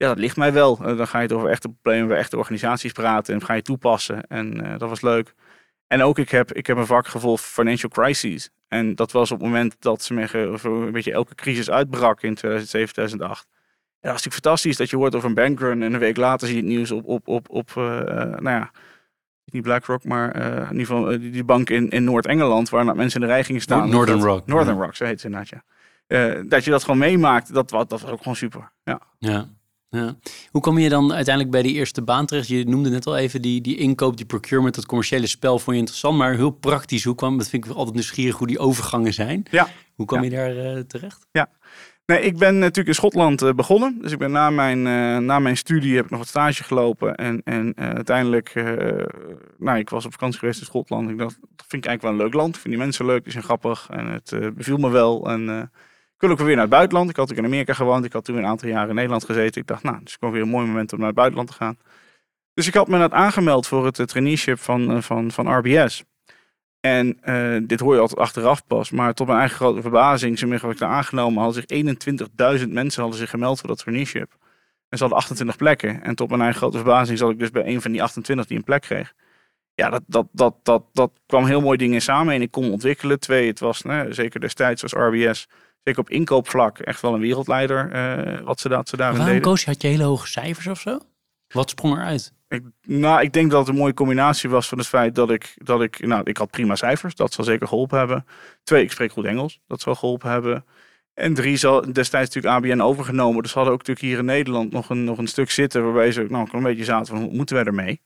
[0.05, 0.79] Ja, dat ligt mij wel.
[0.83, 3.63] Eh, dan ga je het over echte problemen bij echte organisaties praten en ga je
[3.63, 4.27] toepassen.
[4.27, 5.35] En eh, dat was leuk.
[5.87, 8.51] En ook ik heb, ik heb een vak gevolgd Financial Crises.
[8.69, 11.71] En dat was op het moment dat ze me ge- zo een beetje elke crisis
[11.71, 13.47] uitbrak in 2007, 2008.
[13.51, 16.47] Ja, dat is natuurlijk fantastisch dat je hoort over een bankrun en een week later
[16.47, 18.71] zie je het nieuws op, op, op, op eh, nou ja,
[19.45, 23.27] niet BlackRock, maar in ieder geval die, bank in, in Noord-Engeland waar nou mensen in
[23.27, 23.91] de rij gingen staan.
[23.91, 24.47] Northern Dat- Rock.
[24.47, 24.83] Northern Ja.
[24.85, 25.49] Rock, zo heet ze inderdaad,
[26.07, 26.43] ja.
[26.43, 28.73] Dat je dat gewoon meemaakt, dat, dat was ook gewoon super.
[28.85, 29.01] Ja.
[29.19, 29.49] Ja.
[29.95, 30.17] Ja.
[30.51, 32.49] Hoe kwam je dan uiteindelijk bij die eerste baan terecht?
[32.49, 35.77] Je noemde net al even die, die inkoop, die procurement, dat commerciële spel vond je
[35.77, 37.05] interessant, maar heel praktisch.
[37.05, 39.45] Hoe kwam, dat vind ik altijd nieuwsgierig hoe die overgangen zijn.
[39.51, 39.69] Ja.
[39.95, 40.25] Hoe kwam Ja.
[40.25, 41.27] je daar eh, terecht?
[42.07, 43.99] Nee, ik ben natuurlijk in Schotland eh, begonnen.
[44.01, 47.15] Dus ik ben na mijn, eh, na mijn studie heb ik nog wat stage gelopen.
[47.15, 48.53] En, en uiteindelijk,
[49.59, 51.11] nou, ik was op vakantie geweest in Schotland.
[51.11, 52.55] Ik dacht, dat vind ik eigenlijk wel een leuk land.
[52.55, 53.87] Ik vind die mensen leuk, die zijn grappig.
[53.91, 55.31] En het beviel me wel.
[55.31, 55.71] En
[56.15, 57.11] ik wil ook weer naar het buitenland.
[57.11, 58.05] Ik had ook in Amerika gewoond.
[58.05, 59.61] Ik had toen een aantal jaren in Nederland gezeten.
[59.61, 61.57] Ik dacht, nou, het is gewoon weer een mooi moment om naar het buitenland te
[61.57, 61.79] gaan.
[62.55, 66.05] Dus ik had me net aangemeld voor het traineeship van, eh, van, van RBS.
[66.81, 68.91] En eh, dit hoor je altijd achteraf pas.
[68.91, 71.85] Maar tot mijn eigen grote verbazing, ze had ik daar aangenomen, hadden zich
[72.59, 74.37] 21.000 mensen hadden zich gemeld voor dat traineeship.
[74.89, 76.03] En ze hadden 28 plekken.
[76.03, 78.57] En tot mijn eigen grote verbazing zat ik dus bij een van die 28 die
[78.57, 79.15] een plek kreeg.
[79.75, 82.35] Ja, dat, dat, dat, dat, dat kwam heel mooi dingen samen.
[82.35, 83.21] En ik kon ontwikkelen.
[83.21, 85.49] Twee, het was nou, zeker destijds als RBS,
[85.85, 87.91] zeker op inkoopvlak, echt wel een wereldleider.
[87.93, 89.51] eh, wat ze, dat, ze daarin Waarom deden.
[89.51, 89.71] koos je?
[89.71, 90.99] Had je hele hoge cijfers of zo?
[91.49, 92.33] Wat sprong eruit?
[92.49, 95.55] Ik, nou, ik denk dat het een mooie combinatie was van het feit dat ik,
[95.57, 97.15] dat ik, nou, ik had prima cijfers.
[97.15, 98.27] Dat zal zeker geholpen hebben.
[98.63, 99.61] Twee, ik spreek goed Engels.
[99.67, 100.65] Dat zal geholpen hebben.
[101.15, 103.43] En drie, zal destijds natuurlijk ABN overgenomen.
[103.43, 106.27] Dus hadden ook natuurlijk hier in Nederland nog een, nog een stuk zitten waarbij ze
[106.29, 108.01] nou, een beetje zaten van hoe moeten wij ermee?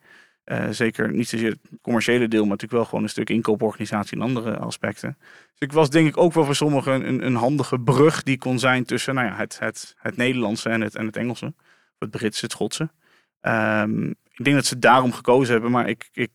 [0.49, 4.23] Eh, zeker niet zozeer het commerciële deel, maar natuurlijk wel gewoon een stuk inkooporganisatie en
[4.23, 5.17] andere aspecten.
[5.21, 8.59] Dus ik was denk ik ook wel voor sommigen een, een handige brug die kon
[8.59, 11.55] zijn tussen nou ja, het, het, het Nederlandse en het, en het Engelse.
[11.99, 12.91] Het Britse, het Schotse.
[13.41, 16.31] Ehm, ik denk dat ze daarom gekozen hebben, maar ik, ik,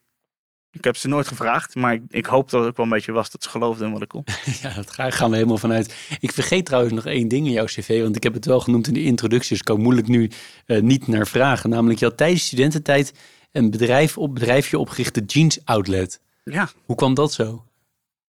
[0.71, 1.75] ik heb ze nooit gevraagd.
[1.75, 3.93] Maar ik, ik hoop dat het ook wel een beetje was dat ze geloofden in
[3.93, 4.23] wat ik kon.
[4.61, 6.17] Ja, dat gaan we helemaal vanuit.
[6.19, 8.87] Ik vergeet trouwens nog één ding in jouw cv, want ik heb het wel genoemd
[8.87, 10.31] in de introductie, dus ik kan moeilijk nu
[10.67, 11.69] uh, niet naar vragen.
[11.69, 13.13] Namelijk, je had tijdens studententijd
[13.53, 16.21] een bedrijf op, bedrijfje opgericht, de Jeans Outlet.
[16.43, 16.69] Ja.
[16.85, 17.65] Hoe kwam dat zo?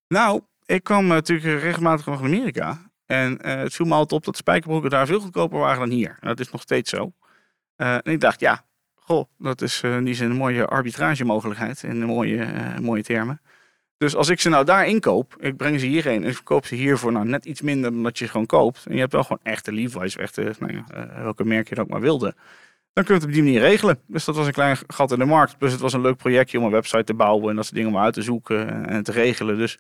[0.09, 2.91] Nou, ik kwam natuurlijk regelmatig van Amerika.
[3.07, 6.17] En uh, het viel me altijd op dat spijkerbroeken daar veel goedkoper waren dan hier.
[6.21, 7.13] En dat is nog steeds zo.
[7.77, 8.65] Uh, en ik dacht, ja,
[8.95, 12.47] goh, dat is uh, in die zin een mooie arbitragemogelijkheid in de mooie,
[12.81, 13.41] mooie termen.
[13.97, 16.75] Dus als ik ze nou daar inkoop, ik breng ze hierheen en ik verkoop ze
[16.75, 18.87] hier voor nou net iets minder dan dat je gewoon koopt.
[18.87, 20.85] En je hebt wel gewoon echte Levi's, echte, nou ja,
[21.23, 22.35] welke merk je ook maar wilde.
[22.95, 23.99] Dan kun je het op die manier regelen.
[24.07, 25.59] Dus dat was een klein gat in de markt.
[25.59, 27.91] Plus het was een leuk projectje om een website te bouwen en dat soort dingen
[27.91, 29.59] om uit te zoeken en te regelen.
[29.59, 29.79] Dus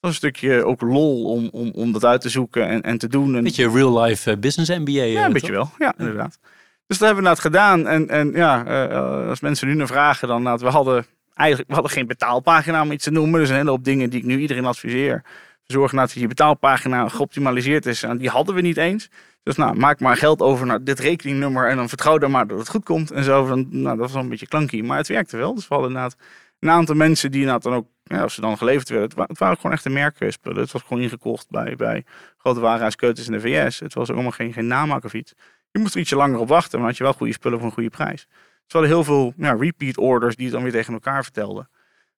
[0.00, 3.08] was een stukje ook lol om, om, om dat uit te zoeken en, en te
[3.08, 3.34] doen.
[3.34, 5.02] Een beetje real life business MBA.
[5.02, 5.70] Ja, een beetje wel.
[5.78, 6.38] Ja, inderdaad.
[6.86, 7.86] Dus dat hebben we het gedaan.
[7.86, 11.74] En, en ja, uh, als mensen nu naar vragen, dan nou, we hadden eigenlijk we
[11.74, 13.40] hadden geen betaalpagina om iets te noemen.
[13.40, 15.22] Dus een hele hoop dingen die ik nu iedereen adviseer.
[15.62, 18.02] Zorg nou dat je betaალpagina geoptimaliseerd is.
[18.02, 19.10] En die hadden we niet eens.
[19.46, 22.58] Dus nou, maak maar geld over naar dit rekeningnummer en dan vertrouw dan maar dat
[22.58, 23.10] het goed komt.
[23.10, 25.54] En zo, dan, nou, dat was wel een beetje klanky, maar het werkte wel.
[25.54, 26.16] Dus we hadden inderdaad
[26.58, 29.56] een aantal mensen die inderdaad dan ook, ja, als ze dan geleverd werden, het, waren
[29.56, 30.60] gewoon echte merkspullen.
[30.60, 32.04] Het was gewoon ingekocht bij, bij
[32.36, 33.80] grote warenhuiskeutens in de VS.
[33.80, 35.34] Het was allemaal geen, geen namaak of iets.
[35.70, 37.74] Je moest er ietsje langer op wachten, maar had je wel goede spullen voor een
[37.74, 38.26] goede prijs.
[38.26, 41.68] Dus we hadden heel veel ja, repeat orders die het dan weer tegen elkaar vertelden.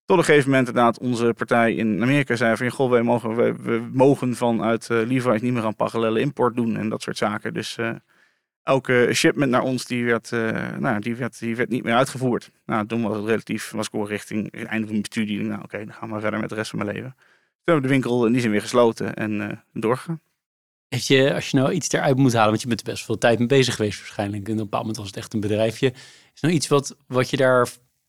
[0.09, 2.71] Tot een gegeven moment inderdaad onze partij in Amerika zei van...
[2.71, 6.77] Goh, wij mogen, wij, we mogen vanuit uh, Levi's niet meer aan parallele import doen
[6.77, 7.55] en dat soort zaken.
[7.55, 7.91] Dus uh,
[8.63, 12.51] elke shipment naar ons die werd, uh, nou, die werd, die werd niet meer uitgevoerd.
[12.67, 15.41] Nou, toen was het relatief, was ik richting het einde van mijn studie.
[15.41, 17.11] Nou oké, dan gaan we verder met de rest van mijn leven.
[17.11, 17.25] Toen
[17.65, 20.21] hebben we de winkel in die zin weer gesloten en doorgegaan.
[20.89, 23.19] Heeft je, als je nou iets eruit moet halen, want je bent er best veel
[23.19, 24.47] tijd mee bezig geweest waarschijnlijk.
[24.47, 25.93] En op een bepaald moment was het echt een bedrijfje.
[26.35, 27.69] Is nou iets wat, wat je daar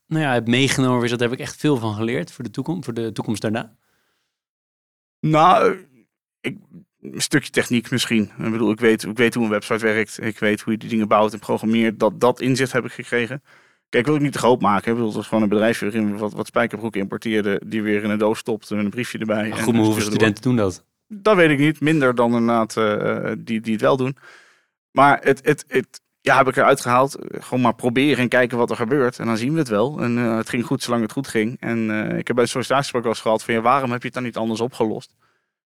[0.10, 2.86] nou ja, heb meegenomen is, dat heb ik echt veel van geleerd voor de toekomst,
[2.86, 3.76] voor de toekomst daarna?
[5.20, 5.78] Nou,
[6.42, 6.58] ik,
[7.02, 8.24] een stukje techniek misschien.
[8.24, 10.22] Ik bedoel, ik weet, ik weet hoe een website werkt.
[10.24, 12.00] Ik weet hoe je die dingen bouwt en programmeert.
[12.00, 13.44] Dat, dat inzicht heb ik gekregen.
[13.90, 14.92] Kijk, wil ik niet te groot maken.
[14.92, 17.62] Ik bedoel, het gewoon een bedrijfje waarin we wat, wat spijkerbroek importeerde.
[17.66, 19.52] Die weer in een doos stopte met een briefje erbij.
[19.52, 20.86] Ach, goed, maar hoeveel studenten doen dat?
[21.08, 21.80] Dat weet ik niet.
[21.80, 24.18] Minder dan inderdaad uh, die, die het wel doen.
[24.92, 27.18] Maar het, het, het, ja, heb ik eruit gehaald.
[27.30, 29.20] Gewoon maar proberen en kijken wat er gebeurt.
[29.20, 30.00] En dan zien we het wel.
[30.02, 31.58] En uh, het ging goed zolang het goed ging.
[31.60, 33.54] En uh, ik heb bij het sollicitatiegesprek wel eens gehad van...
[33.54, 35.16] Ja, waarom heb je het dan niet anders opgelost?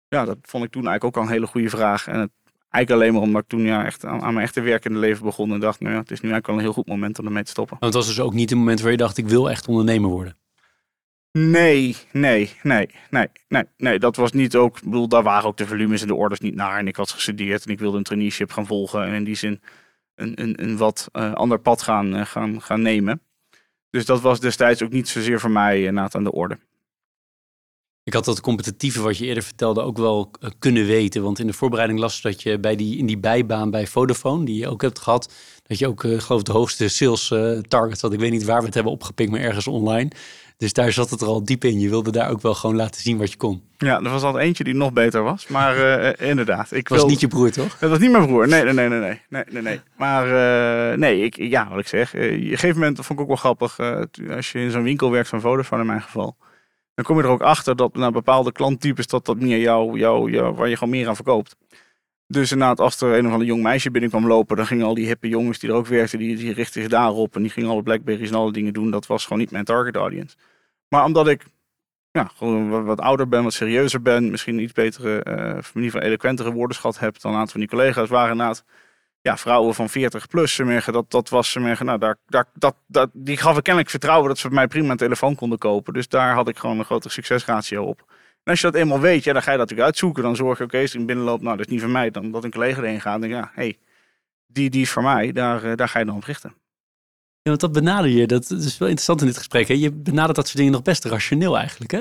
[0.08, 2.06] Ja, dat vond ik toen eigenlijk ook al een hele goede vraag.
[2.06, 2.30] En het,
[2.70, 5.52] eigenlijk alleen maar omdat ik toen ja, echt aan, aan mijn echte werkende leven begon.
[5.52, 7.42] En dacht, nou ja, het is nu eigenlijk al een heel goed moment om ermee
[7.42, 7.76] te stoppen.
[7.80, 10.10] Want het was dus ook niet een moment waar je dacht, ik wil echt ondernemer
[10.10, 10.36] worden?
[11.32, 13.98] Nee, nee, nee, nee, nee, nee.
[13.98, 14.76] Dat was niet ook.
[14.76, 16.78] Ik bedoel, daar waren ook de volumes en de orders niet naar.
[16.78, 19.04] En ik had gestudeerd en ik wilde een traineeship gaan volgen.
[19.04, 19.60] En in die zin
[20.18, 23.22] een, een, een wat uh, ander pad gaan, uh, gaan, gaan nemen.
[23.90, 26.58] Dus dat was destijds ook niet zozeer voor mij uh, aan de orde.
[28.08, 31.22] Ik had dat competitieve wat je eerder vertelde ook wel kunnen weten.
[31.22, 34.56] Want in de voorbereiding las dat je bij die, in die bijbaan bij Vodafone, die
[34.56, 35.32] je ook hebt gehad,
[35.66, 37.28] dat je ook geloof de hoogste sales
[37.68, 38.12] target had.
[38.12, 40.10] Ik weet niet waar we het hebben opgepikt, maar ergens online.
[40.56, 41.80] Dus daar zat het er al diep in.
[41.80, 43.62] Je wilde daar ook wel gewoon laten zien wat je kon.
[43.78, 45.46] Ja, er was al eentje die nog beter was.
[45.46, 46.72] Maar uh, inderdaad.
[46.72, 47.78] Ik was niet je broer, toch?
[47.78, 48.48] Dat was niet mijn broer.
[48.48, 49.20] Nee, nee, nee, nee.
[49.28, 49.80] nee, nee, nee.
[49.96, 52.14] Maar uh, nee, ik, ja, wat ik zeg.
[52.14, 53.78] Op een gegeven moment vond ik ook wel grappig.
[54.30, 56.36] als je in zo'n winkel werkt van Vodafone in mijn geval.
[56.98, 60.30] Dan kom je er ook achter dat naar bepaalde klanttypes dat dat meer jou, jou,
[60.30, 61.56] jou, waar je gewoon meer aan verkoopt.
[62.26, 65.06] Dus inderdaad, als er een of ander jong meisje binnenkwam lopen, dan gingen al die
[65.06, 67.36] hippe jongens die er ook werkten, die, die richtten zich daarop.
[67.36, 68.90] En die gingen alle Blackberries en alle dingen doen.
[68.90, 70.36] Dat was gewoon niet mijn target audience.
[70.88, 71.44] Maar omdat ik
[72.10, 75.34] ja, gewoon wat, ouder ben, wat serieuzer ben, misschien een iets betere, uh,
[75.74, 78.64] ieder geval eloquentere woordenschat heb dan een aantal van die collega's, waren inderdaad
[79.20, 80.60] ja, vrouwen van 40 plus.
[80.86, 84.46] Dat, dat was nou, daar, daar, dat, dat, die gaf ik kennelijk vertrouwen dat ze
[84.46, 85.92] bij mij prima een telefoon konden kopen.
[85.92, 88.04] Dus daar had ik gewoon een grotere succesratio op.
[88.48, 90.22] En als je dat eenmaal weet, ja, dan ga je dat natuurlijk uitzoeken.
[90.22, 92.10] Dan zorg je, oké, okay, als ik binnenloop, nou, dat is niet van mij.
[92.10, 93.78] Dan dat een collega erheen gaat en denk ja, hey,
[94.46, 95.32] die, die is voor mij.
[95.32, 96.54] Daar, uh, daar ga je dan op richten.
[97.42, 99.68] Ja, want dat benader je, dat is wel interessant in dit gesprek.
[99.68, 99.74] Hè?
[99.74, 102.00] Je benadert dat soort dingen nog best rationeel eigenlijk, hè?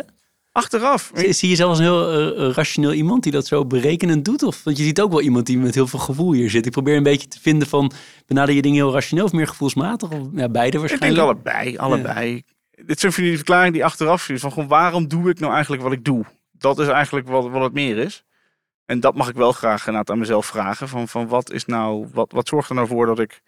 [0.57, 1.11] Achteraf.
[1.13, 4.43] Zie, zie je zelf als een heel uh, rationeel iemand die dat zo berekenend doet?
[4.43, 6.65] Of, want je ziet ook wel iemand die met heel veel gevoel hier zit.
[6.65, 7.91] Ik probeer een beetje te vinden van,
[8.25, 10.11] benader je dingen heel rationeel of meer gevoelsmatig?
[10.11, 11.11] Of ja, beide waarschijnlijk.
[11.11, 12.43] Ik denk allebei, allebei.
[12.71, 12.83] Ja.
[12.85, 15.91] Dit is die verklaring die achteraf is van gewoon, waarom doe ik nou eigenlijk wat
[15.91, 16.25] ik doe?
[16.51, 18.23] Dat is eigenlijk wat, wat het meer is.
[18.85, 20.87] En dat mag ik wel graag aan mezelf vragen.
[20.87, 23.41] Van, van wat is nou, wat, wat zorgt er nou voor dat ik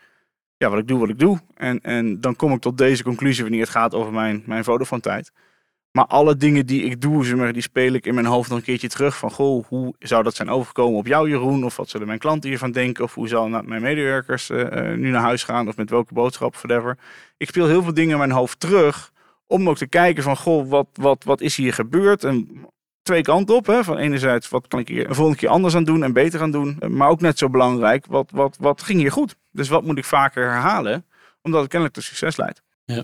[0.58, 1.40] ja, wat ik doe, wat ik doe.
[1.56, 5.02] En, en dan kom ik tot deze conclusie wanneer het gaat over mijn, mijn Vodafone
[5.02, 5.32] tijd.
[5.92, 8.58] Maar alle dingen die ik doe, zeg maar, die speel ik in mijn hoofd nog
[8.58, 9.18] een keertje terug.
[9.18, 11.64] Van, goh, hoe zou dat zijn overgekomen op jou, Jeroen?
[11.64, 13.04] Of wat zullen mijn klanten hiervan denken?
[13.04, 15.68] Of hoe zal mijn medewerkers uh, nu naar huis gaan?
[15.68, 16.98] Of met welke boodschap, whatever.
[17.38, 19.12] Ik speel heel veel dingen in mijn hoofd terug.
[19.48, 22.24] Om ook te kijken van, goh, wat, wat, wat is hier gebeurd?
[22.24, 22.66] En
[23.02, 23.66] twee kanten op.
[23.66, 23.84] Hè?
[23.84, 26.52] Van enerzijds, wat kan ik hier een volgende keer anders aan doen en beter aan
[26.52, 26.80] doen?
[26.88, 29.36] Maar ook net zo belangrijk, wat, wat, wat ging hier goed?
[29.52, 31.06] Dus wat moet ik vaker herhalen?
[31.42, 32.62] Omdat het kennelijk tot succes leidt.
[32.96, 33.04] Ja.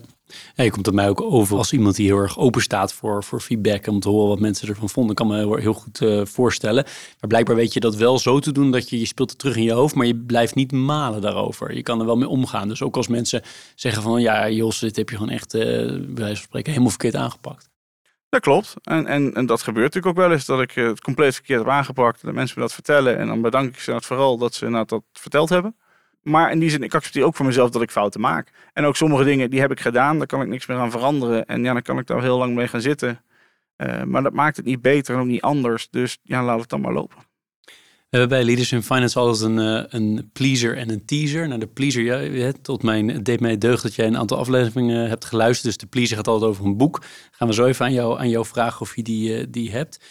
[0.54, 3.24] ja, je komt op mij ook over als iemand die heel erg open staat voor,
[3.24, 3.86] voor feedback.
[3.86, 5.14] Om te horen wat mensen ervan vonden.
[5.14, 6.84] Kan me heel, goed uh, voorstellen.
[6.84, 9.56] Maar blijkbaar weet je dat wel zo te doen dat je, je speelt het terug
[9.56, 9.94] in je hoofd.
[9.94, 11.74] Maar je blijft niet malen daarover.
[11.74, 12.68] Je kan er wel mee omgaan.
[12.68, 13.42] Dus ook als mensen
[13.74, 16.90] zeggen van ja Jos, dit heb je gewoon echt uh, bij wijze van spreken helemaal
[16.90, 17.68] verkeerd aangepakt.
[18.28, 18.74] Dat klopt.
[18.82, 20.46] En, en, en dat gebeurt natuurlijk ook wel eens.
[20.46, 22.22] Dat ik het compleet verkeerd heb aangepakt.
[22.22, 23.18] Dat mensen me dat vertellen.
[23.18, 25.76] En dan bedank ik ze vooral dat ze dat verteld hebben.
[26.26, 28.50] Maar in die zin, ik accepteer ook voor mezelf dat ik fouten maak.
[28.72, 30.18] En ook sommige dingen, die heb ik gedaan.
[30.18, 31.46] Daar kan ik niks meer aan veranderen.
[31.46, 33.20] En ja, dan kan ik daar heel lang mee gaan zitten.
[33.76, 35.88] Uh, maar dat maakt het niet beter en ook niet anders.
[35.90, 37.16] Dus ja, laat het dan maar lopen.
[38.08, 41.48] We hebben bij Leaders in Finance altijd een, uh, een pleaser en een teaser.
[41.48, 45.08] Nou, de pleaser, ja, tot mijn, het deed mij deugd dat jij een aantal afleveringen
[45.08, 45.64] hebt geluisterd.
[45.64, 47.02] Dus de pleaser gaat altijd over een boek.
[47.30, 50.04] Gaan we zo even aan jou, aan jou vragen of je die, die hebt.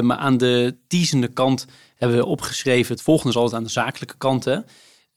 [0.00, 1.66] maar aan de teasende kant
[1.96, 4.44] hebben we opgeschreven, het volgende is altijd aan de zakelijke kant.
[4.44, 4.58] Hè?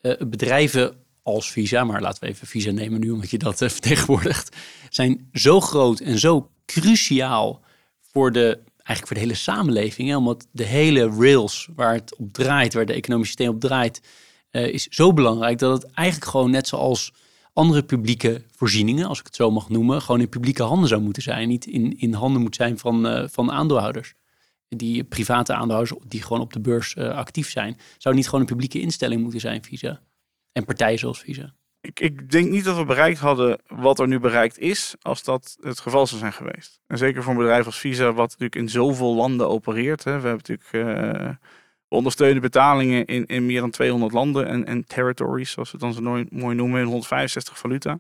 [0.06, 3.70] Uh, bedrijven als Visa, maar laten we even Visa nemen nu omdat je dat uh,
[3.78, 4.56] vertegenwoordigt,
[4.90, 7.62] zijn zo groot en zo cruciaal
[8.12, 10.10] voor de, eigenlijk voor de hele samenleving.
[10.10, 10.18] Hè?
[10.18, 14.02] Omdat de hele rails waar het op draait, waar de economische systeem op draait,
[14.52, 17.14] uh, is zo belangrijk dat het eigenlijk gewoon net zoals
[17.54, 21.24] andere publieke voorzieningen, als ik het zo mag noemen, gewoon in publieke handen zou moeten
[21.24, 21.48] zijn.
[21.48, 24.14] Niet in, in handen moet zijn van, van aandeelhouders
[24.68, 28.48] die private aandeelhouders die gewoon op de beurs uh, actief zijn, zou niet gewoon een
[28.48, 30.02] publieke instelling moeten zijn, Visa?
[30.52, 31.54] En partijen zoals Visa?
[31.82, 35.58] Ik, ik, denk niet dat we bereikt hadden wat er nu bereikt is, als dat
[35.62, 36.80] het geval zou zijn geweest.
[36.88, 40.04] En zeker voor een bedrijf als Visa, wat natuurlijk in zoveel landen opereert.
[40.04, 40.20] Hè.
[40.20, 41.30] We hebben natuurlijk uh,
[41.88, 46.04] ondersteunende betalingen in, in meer dan 200 landen en, en territories, zoals we het dan
[46.04, 48.00] zo mooi noemen, in 165 valuta.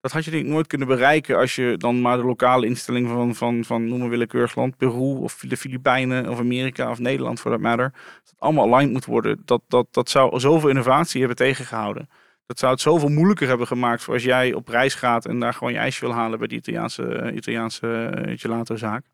[0.00, 3.34] Dat had je denk nooit kunnen bereiken als je dan maar de lokale instelling van,
[3.34, 7.50] van, van noem maar willekeurig land, Peru of de Filipijnen of Amerika of Nederland voor
[7.50, 7.92] dat matter,
[8.24, 9.42] dat allemaal aligned moet worden.
[9.44, 12.08] Dat, dat, dat zou zoveel innovatie hebben tegengehouden.
[12.46, 15.54] Dat zou het zoveel moeilijker hebben gemaakt voor als jij op reis gaat en daar
[15.54, 19.04] gewoon je ijsje wil halen bij die Italiaanse, Italiaanse eh, gelato-zaak.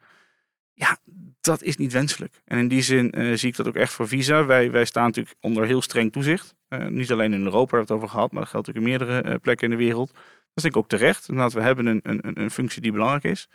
[0.73, 0.99] Ja,
[1.41, 2.43] dat is niet wenselijk.
[2.45, 4.45] En in die zin uh, zie ik dat ook echt voor Visa.
[4.45, 6.55] Wij, wij staan natuurlijk onder heel streng toezicht.
[6.69, 8.83] Uh, niet alleen in Europa, hebben we het over gehad, maar dat geldt ook in
[8.83, 10.13] meerdere plekken in de wereld.
[10.55, 11.29] Dat is denk ik ook terecht.
[11.29, 13.49] Inderdaad, we hebben een, een, een functie die belangrijk is.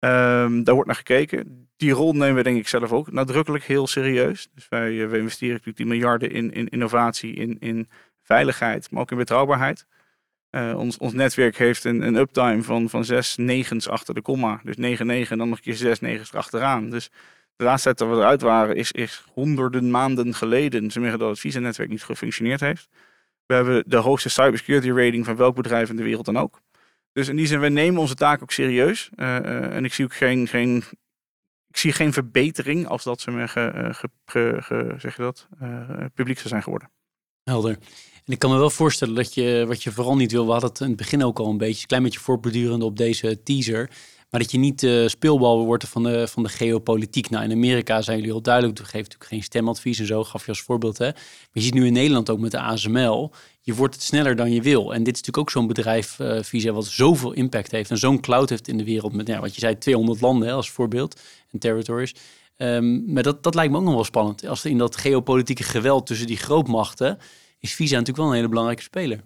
[0.00, 1.68] Um, daar wordt naar gekeken.
[1.76, 4.48] Die rol nemen we denk ik zelf ook nadrukkelijk heel serieus.
[4.54, 7.88] Dus wij, wij investeren natuurlijk die miljarden in, in innovatie, in, in
[8.22, 9.86] veiligheid, maar ook in betrouwbaarheid.
[10.50, 14.60] Uh, ons, ons netwerk heeft een, een uptime van, van zes negens achter de komma.
[14.64, 16.90] Dus 9, 9 en dan nog een keer zes negens erachteraan.
[16.90, 17.10] Dus
[17.56, 20.90] de laatste tijd dat we eruit waren is, is honderden maanden geleden.
[20.90, 22.88] Ze zeggen dat het visa-netwerk niet gefunctioneerd heeft.
[23.48, 26.60] We hebben de hoogste cybersecurity rating van welk bedrijf in de wereld dan ook.
[27.12, 29.10] Dus in die zin, we nemen onze taak ook serieus.
[29.16, 30.84] Uh, uh, en ik zie ook geen, geen,
[31.68, 33.88] ik zie geen verbetering als dat ze me ge,
[34.26, 35.48] ge, ge, zeg je dat,
[36.14, 36.90] publiek zijn geworden.
[37.42, 37.78] Helder.
[38.24, 40.70] En ik kan me wel voorstellen dat je, wat je vooral niet wil, we hadden
[40.70, 43.90] het in het begin ook al een beetje, een klein beetje voortbordurend op deze teaser,
[44.30, 47.30] maar dat je niet uh, speelbal wordt van de, van de geopolitiek.
[47.30, 48.78] Nou, in Amerika zijn jullie heel duidelijk.
[48.78, 50.98] We geven natuurlijk geen stemadvies en zo, gaf je als voorbeeld.
[50.98, 51.04] Hè?
[51.04, 53.32] Maar je ziet nu in Nederland ook met de ASML.
[53.60, 54.94] Je wordt het sneller dan je wil.
[54.94, 57.90] En dit is natuurlijk ook zo'n bedrijf, uh, Visa, wat zoveel impact heeft.
[57.90, 59.12] En zo'n cloud heeft in de wereld.
[59.12, 61.20] Met, ja, wat je zei, 200 landen hè, als voorbeeld.
[61.50, 62.14] En territories.
[62.56, 64.46] Um, maar dat, dat lijkt me ook nog wel spannend.
[64.46, 67.18] Als in dat geopolitieke geweld tussen die grootmachten...
[67.58, 69.24] is Visa natuurlijk wel een hele belangrijke speler.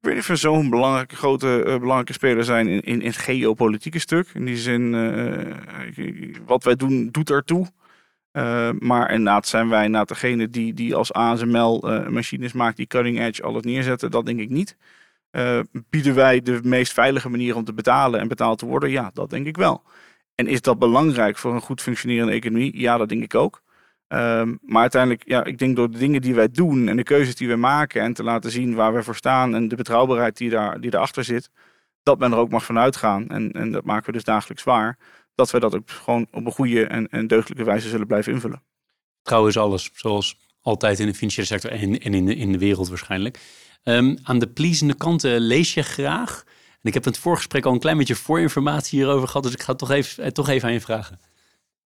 [0.00, 3.06] Ik weet niet of we zo'n belangrijke, grote, uh, belangrijke speler zijn in, in, in,
[3.06, 4.28] het geopolitieke stuk.
[4.34, 5.54] In die zin, uh,
[6.46, 7.66] wat wij doen, doet ertoe.
[8.32, 11.80] Uh, maar inderdaad zijn wij inderdaad degene die, die als ASML
[12.10, 14.10] machines maakt die cutting edge alles neerzetten.
[14.10, 14.76] Dat denk ik niet.
[15.90, 18.90] bieden wij de meest veilige manier om te betalen en betaald te worden?
[18.90, 19.82] Ja, dat denk ik wel.
[20.34, 22.80] En is dat belangrijk voor een goed functionerende economie?
[22.80, 23.62] Ja, dat denk ik ook.
[24.08, 27.34] Um, maar uiteindelijk, ja, ik denk door de dingen die wij doen en de keuzes
[27.34, 30.50] die we maken en te laten zien waar we voor staan en de betrouwbaarheid die,
[30.50, 31.50] daar, die erachter zit,
[32.02, 33.28] dat men er ook mag van uitgaan.
[33.28, 34.98] En, en dat maken we dus dagelijks waar.
[35.34, 38.62] Dat we dat ook gewoon op een goede en, en deugdelijke wijze zullen blijven invullen.
[39.22, 42.58] Trouw is alles, zoals altijd in de financiële sector en, en in, de, in de
[42.58, 43.38] wereld waarschijnlijk.
[43.84, 46.42] Um, aan de pleasende kanten lees je graag.
[46.70, 49.62] En ik heb in het voorgesprek al een klein beetje voorinformatie hierover gehad, dus ik
[49.62, 51.20] ga het toch even, toch even aan je vragen.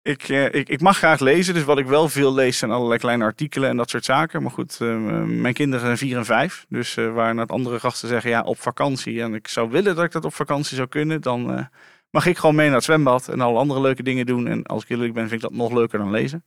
[0.03, 2.98] Ik, eh, ik, ik mag graag lezen, dus wat ik wel veel lees zijn allerlei
[2.98, 4.42] kleine artikelen en dat soort zaken.
[4.42, 6.66] Maar goed, eh, mijn kinderen zijn vier en vijf.
[6.68, 9.22] Dus uh, waar het andere gasten zeggen, ja, op vakantie.
[9.22, 11.20] En ik zou willen dat ik dat op vakantie zou kunnen.
[11.20, 11.68] Dan
[12.11, 14.46] mag ik gewoon mee naar het zwembad en alle andere leuke dingen doen.
[14.46, 16.44] En als ik eerlijk ben, vind ik dat nog leuker dan lezen.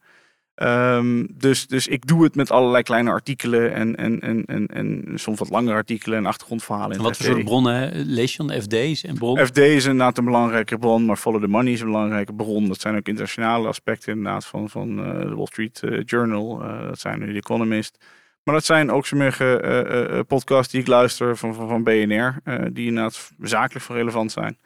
[0.64, 5.04] Um, dus, dus ik doe het met allerlei kleine artikelen en, en, en, en, en
[5.16, 6.98] soms wat langere artikelen en achtergrondverhalen.
[6.98, 8.62] En wat voor soort bronnen lees je dan?
[8.62, 9.48] FD's en bronnen?
[9.48, 12.68] FD is inderdaad een belangrijke bron, maar Follow the Money is een belangrijke bron.
[12.68, 16.62] Dat zijn ook internationale aspecten inderdaad van, van uh, de Wall Street uh, Journal.
[16.62, 17.98] Uh, dat zijn de Economist.
[18.44, 22.36] Maar dat zijn ook sommige podcasts die ik luister van, van, van BNR,
[22.74, 24.58] die inderdaad zakelijk van relevant zijn.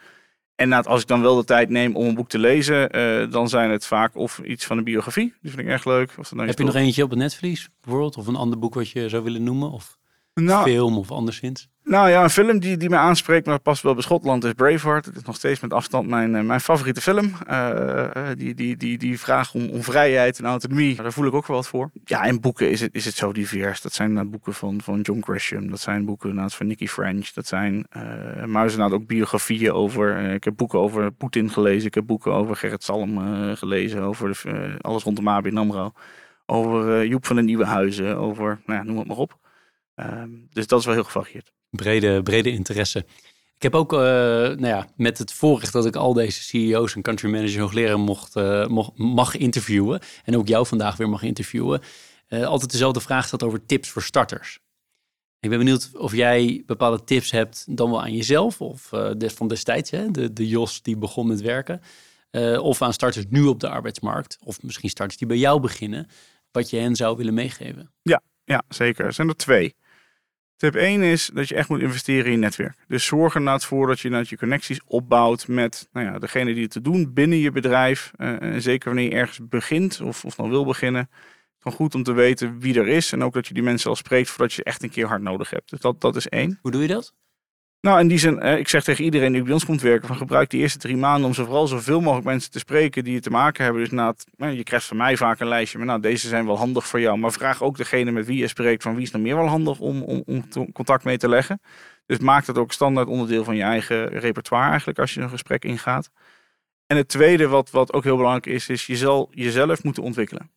[0.60, 3.50] En als ik dan wel de tijd neem om een boek te lezen, uh, dan
[3.50, 5.34] zijn het vaak of iets van een biografie.
[5.42, 6.14] Die vind ik echt leuk.
[6.18, 8.18] Of Heb je nog eentje op het netvlies bijvoorbeeld?
[8.18, 9.72] Of een ander boek wat je zou willen noemen?
[9.72, 9.98] Of
[10.34, 11.70] nou, film of anderszins?
[11.90, 15.06] Nou ja, een film die, die me aanspreekt, maar past wel bij Schotland, is Braveheart.
[15.06, 17.32] Het is nog steeds met afstand mijn, eh, mijn favoriete film.
[17.50, 21.48] Uh, die, die, die, die vraag om, om vrijheid en autonomie, daar voel ik ook
[21.48, 21.92] wel wat voor.
[22.04, 23.82] Ja, in boeken is het, is het zo divers.
[23.82, 27.88] Dat zijn boeken van, van John Grisham, dat zijn boeken van Nicky French, dat zijn
[27.98, 30.18] uh, maar ook biografieën over.
[30.18, 33.20] ik heb boeken over Poetin gelezen, ik heb boeken over Gerrit Salm
[33.56, 35.92] gelezen, over de, alles rondom ABN AMRO.
[36.46, 39.38] Over Joep van de Nieuwe Huizen, over, nou, noem het maar op.
[40.00, 41.52] Ehm, dus dat is wel heel gevarieerd.
[41.70, 43.06] Brede, brede interesse.
[43.56, 47.02] Ik heb ook, uh, nou ja, met het voorrecht dat ik al deze CEO's en
[47.02, 50.00] country managers hoogleraar mocht, uh, mocht, mag interviewen.
[50.24, 51.82] En ook jou vandaag weer mag interviewen.
[52.30, 54.60] Uh, altijd dezelfde vraag staat over tips voor starters.
[55.40, 59.48] Ik ben benieuwd of jij bepaalde tips hebt, dan wel aan jezelf of des, van
[59.48, 61.82] destijds, hè, de, de Jos die begon met werken.
[62.62, 64.38] of aan starters nu op de arbeidsmarkt.
[64.44, 66.08] Of misschien starters die bij jou beginnen.
[66.52, 67.92] Wat je hen zou willen meegeven.
[68.02, 69.06] Ja, ja zeker.
[69.06, 69.76] Er zijn er twee.
[70.60, 72.76] Tip 1 is dat je echt moet investeren in je netwerk.
[72.88, 76.54] Dus zorg er nou voor dat je nou je connecties opbouwt met nou ja, degene
[76.54, 78.12] die het te doen binnen je bedrijf.
[78.18, 81.10] Uh, en zeker wanneer je ergens begint of, of dan wil beginnen.
[81.60, 83.12] Van goed om te weten wie er is.
[83.12, 85.50] En ook dat je die mensen al spreekt voordat je echt een keer hard nodig
[85.50, 85.70] hebt.
[85.70, 86.60] Dus dat, dat is één.
[86.62, 87.14] Hoe doe je dat?
[87.82, 90.50] Nou, in die zin, ik zeg tegen iedereen die bij ons komt werken, van gebruik
[90.50, 93.30] die eerste drie maanden om zo vooral zoveel mogelijk mensen te spreken die je te
[93.30, 93.82] maken hebben.
[93.82, 96.58] Dus na nou, je krijgt van mij vaak een lijstje, maar nou, deze zijn wel
[96.58, 97.18] handig voor jou.
[97.18, 99.80] Maar vraag ook degene met wie je spreekt van wie is nog meer wel handig
[99.80, 101.62] om, om, om contact mee te leggen.
[102.06, 105.66] Dus maak dat ook standaard onderdeel van je eigen repertoire eigenlijk als je een gesprek
[105.66, 106.10] ingaat.
[106.88, 110.52] En het tweede wat, wat ook heel belangrijk is, is je zal jezelf moeten ontwikkelen.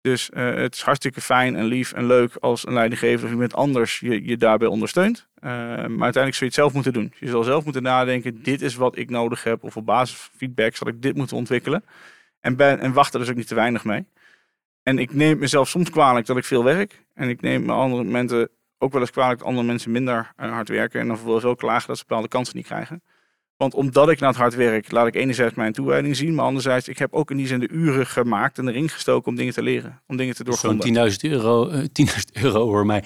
[0.00, 3.54] Dus uh, het is hartstikke fijn en lief en leuk als een leidinggever of iemand
[3.54, 5.30] anders je, je daarbij ondersteunt.
[5.44, 7.12] Uh, maar uiteindelijk zul je het zelf moeten doen.
[7.18, 9.64] Je zal zelf moeten nadenken, dit is wat ik nodig heb.
[9.64, 11.84] Of op basis van feedback zal ik dit moeten ontwikkelen.
[12.40, 14.06] En, ben, en wacht er dus ook niet te weinig mee.
[14.82, 17.04] En ik neem mezelf soms kwalijk dat ik veel werk.
[17.14, 20.50] En ik neem me andere momenten ook wel eens kwalijk dat andere mensen minder uh,
[20.50, 21.00] hard werken.
[21.00, 23.02] En dan vervolgens ook klagen dat ze bepaalde kansen niet krijgen.
[23.62, 26.34] Want omdat ik naar het hard werk, laat ik enerzijds mijn toewijding zien.
[26.34, 29.36] Maar anderzijds, ik heb ook in die zin de uren gemaakt en erin gestoken om
[29.36, 30.00] dingen te leren.
[30.06, 30.94] Om dingen te doorgronden.
[30.94, 31.88] Zo'n 10.000 euro, uh, eh,
[32.36, 33.04] 10.000 euro hoor mij,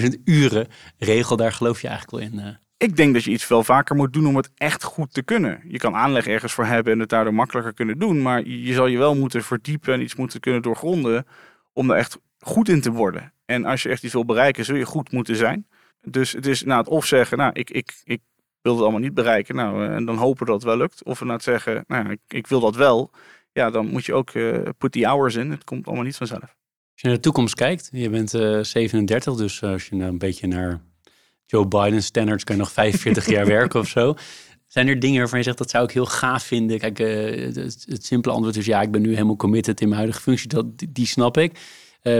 [0.00, 0.66] 10.000 uren
[0.98, 2.46] regel, daar geloof je eigenlijk wel in.
[2.46, 2.54] Uh.
[2.76, 5.60] Ik denk dat je iets veel vaker moet doen om het echt goed te kunnen.
[5.68, 8.22] Je kan aanleg ergens voor hebben en het daardoor makkelijker kunnen doen.
[8.22, 11.26] Maar je zal je wel moeten verdiepen en iets moeten kunnen doorgronden
[11.72, 13.32] om er echt goed in te worden.
[13.44, 15.66] En als je echt iets wil bereiken, zul je goed moeten zijn.
[16.02, 18.20] Dus het is nou, het of zeggen, nou, ik, ik, ik
[18.66, 19.54] wil het allemaal niet bereiken.
[19.54, 21.04] Nou, eh, en dan hopen dat het wel lukt.
[21.04, 23.10] Of inderdaad zeggen, nou, ik, ik wil dat wel.
[23.52, 25.50] Ja, dan moet je ook uh, put die hours in.
[25.50, 26.42] Het komt allemaal niet vanzelf.
[26.42, 30.18] Als je naar de toekomst kijkt, je bent uh, 37, dus als je nou een
[30.18, 30.80] beetje naar
[31.46, 34.14] Joe Biden standards kan je nog 45 jaar werken of zo.
[34.66, 36.78] Zijn er dingen waarvan je zegt dat zou ik heel gaaf vinden?
[36.78, 40.48] Kijk, het, simpele antwoord is ja, ik ben nu helemaal committed in mijn huidige functie.
[40.48, 41.58] Dat, die snap ik.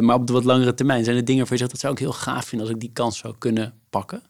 [0.01, 1.99] maar op de wat langere termijn zijn er dingen waarvan je zegt dat zou ik
[1.99, 4.23] heel gaaf vinden als ik die kans zou kunnen pakken?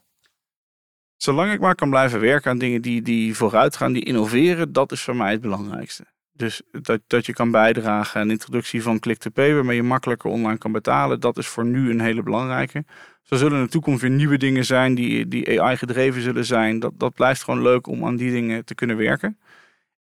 [1.17, 4.91] Zolang ik maar kan blijven werken aan dingen die, die vooruit gaan, die innoveren, dat
[4.91, 6.05] is voor mij het belangrijkste.
[6.33, 10.57] Dus dat, dat je kan bijdragen aan de introductie van Click-to-Pay, waarmee je makkelijker online
[10.57, 12.85] kan betalen, dat is voor nu een hele belangrijke.
[13.21, 16.79] Zo zullen in de toekomst weer nieuwe dingen zijn die, die AI gedreven zullen zijn.
[16.79, 19.37] Dat, dat blijft gewoon leuk om aan die dingen te kunnen werken.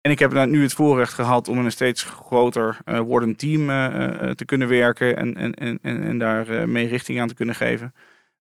[0.01, 3.69] En ik heb nu het voorrecht gehad om in een steeds groter uh, wordend team
[3.69, 7.93] uh, te kunnen werken en, en, en, en daar mee richting aan te kunnen geven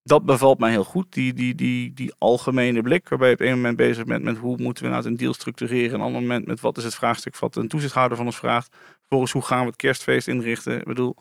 [0.03, 1.13] dat bevalt mij heel goed.
[1.13, 4.57] Die, die, die, die algemene blik, waarbij je op een moment bezig bent met hoe
[4.59, 5.89] moeten we nou een deal structureren.
[5.89, 8.77] En een ander moment met wat is het vraagstuk wat een toezichthouder van ons vraagt.
[8.99, 10.79] Vervolgens hoe gaan we het kerstfeest inrichten.
[10.79, 11.17] Ik bedoel,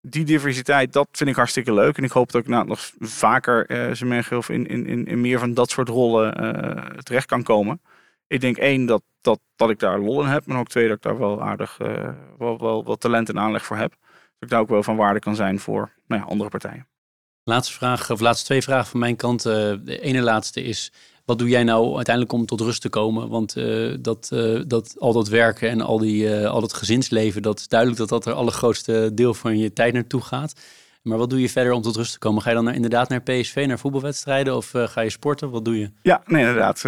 [0.00, 1.96] die diversiteit, dat vind ik hartstikke leuk.
[1.96, 5.38] En ik hoop dat ik nou nog vaker uh, of in, in, in, in meer
[5.38, 7.80] van dat soort rollen uh, terecht kan komen.
[8.26, 10.46] Ik denk één, dat, dat, dat ik daar lol in heb.
[10.46, 12.08] Maar ook twee, dat ik daar wel aardig uh,
[12.38, 13.90] wel, wel, wel talent en aanleg voor heb.
[13.90, 16.86] Dat ik daar ook wel van waarde kan zijn voor nou ja, andere partijen.
[17.48, 19.46] Laatste vraag, of laatste twee vragen van mijn kant.
[19.46, 20.92] Eh, de ene laatste is,
[21.24, 23.28] wat doe jij nou uiteindelijk om tot rust te komen?
[23.28, 27.58] Want eh, dat, eh, dat, al dat werken en al, die, al dat gezinsleven, dat
[27.58, 30.54] is duidelijk dat dat er allergrootste deel van je tijd naartoe gaat.
[31.06, 32.42] Maar wat doe je verder om tot rust te komen?
[32.42, 35.50] Ga je dan naar, inderdaad naar PSV, naar voetbalwedstrijden of ga je sporten?
[35.50, 35.90] Wat doe je?
[36.02, 36.84] Ja, nee, inderdaad.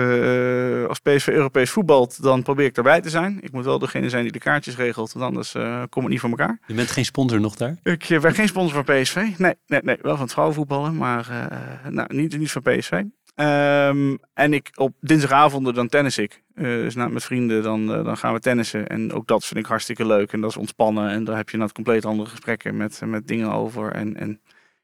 [0.88, 3.38] als PSV Europees voetbalt, dan probeer ik erbij te zijn.
[3.40, 5.54] Ik moet wel degene zijn die de kaartjes regelt, want anders
[5.88, 6.58] kom ik niet voor elkaar.
[6.66, 7.76] Je bent geen sponsor nog daar?
[7.82, 9.14] Ik ben geen sponsor van PSV.
[9.36, 11.48] Nee, nee, nee wel van het vrouwenvoetballen, maar
[11.88, 13.02] nou, niet, niet van PSV.
[13.38, 16.42] Ehm, en ik op dinsdagavonden dan tennis ik.
[16.54, 18.88] Uh, dus nou, met vrienden dan, uh, dan gaan we tennissen.
[18.88, 20.32] En ook dat vind ik hartstikke leuk.
[20.32, 21.10] En dat is ontspannen.
[21.10, 23.92] En daar heb je net compleet andere gesprekken met, met dingen over.
[23.92, 24.40] En, en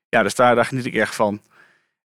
[0.09, 1.40] ja, dus daar, daar geniet ik echt van.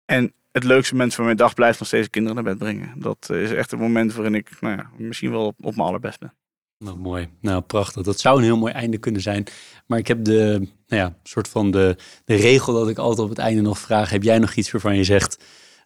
[0.05, 2.93] En het leukste moment van mijn dag blijft nog steeds kinderen naar bed brengen.
[2.95, 6.19] Dat is echt het moment waarin ik nou ja, misschien wel op, op mijn allerbest
[6.19, 6.33] ben.
[6.77, 7.29] Nou, mooi.
[7.41, 8.03] Nou, prachtig.
[8.03, 9.45] Dat zou een heel mooi einde kunnen zijn.
[9.85, 13.29] Maar ik heb de, nou ja, soort van de, de regel dat ik altijd op
[13.29, 14.09] het einde nog vraag.
[14.09, 15.37] Heb jij nog iets waarvan je zegt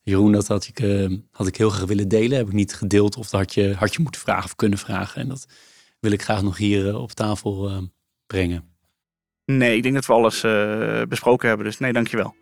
[0.10, 2.38] Jeroen, dat had ik, uh, had ik heel graag willen delen.
[2.38, 5.22] Heb ik niet gedeeld of dat had je, had je moeten vragen of kunnen vragen.
[5.22, 5.48] En dat
[6.00, 7.78] wil ik graag nog hier uh, op tafel uh,
[8.28, 8.64] brengen.
[9.46, 10.42] Nee, ik denk dat we alles
[11.08, 11.66] besproken hebben.
[11.66, 12.36] Dus nee, dankjewel.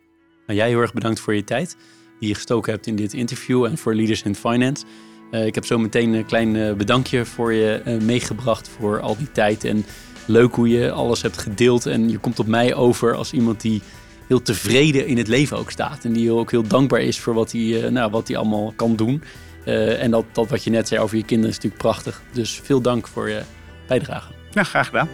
[0.48, 1.78] Nou, jij heel erg bedankt voor je tijd
[2.20, 4.86] die je gestoken hebt in dit interview en voor Leaders in Finance.
[5.32, 9.64] ik heb zo meteen een klein bedankje voor je meegebracht voor al die tijd.
[9.64, 9.86] En
[10.26, 11.86] leuk hoe je alles hebt gedeeld.
[11.86, 13.82] En je komt op mij over als iemand die
[14.28, 16.04] heel tevreden in het leven ook staat.
[16.04, 18.96] En die ook heel dankbaar is voor wat hij, uh, nou, wat hij allemaal kan
[18.96, 19.24] doen.
[19.66, 22.22] Uh, en dat, dat wat je net zei over je kinderen is natuurlijk prachtig.
[22.32, 23.42] Dus veel dank voor je
[23.88, 24.32] bijdrage.
[24.52, 25.10] Ja, graag gedaan.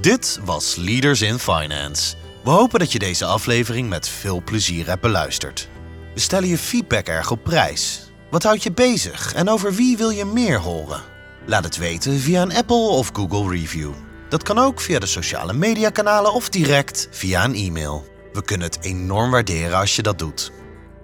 [0.00, 2.16] Dit was Leaders in Finance.
[2.44, 5.68] We hopen dat je deze aflevering met veel plezier hebt beluisterd.
[6.14, 8.10] We stellen je feedback erg op prijs.
[8.30, 11.02] Wat houdt je bezig en over wie wil je meer horen?
[11.46, 13.92] Laat het weten via een Apple of Google review.
[14.28, 18.06] Dat kan ook via de sociale mediakanalen of direct via een e-mail.
[18.32, 20.52] We kunnen het enorm waarderen als je dat doet.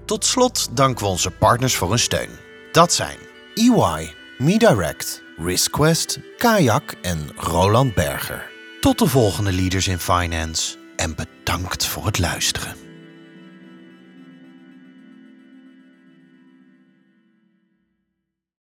[0.04, 2.30] Tot slot danken we onze partners voor hun steun.
[2.72, 3.18] Dat zijn
[3.54, 8.50] EY, MeDirect, RiskQuest, Kayak en Roland Berger.
[8.80, 12.83] Tot de volgende Leaders in Finance en bedankt voor het luisteren.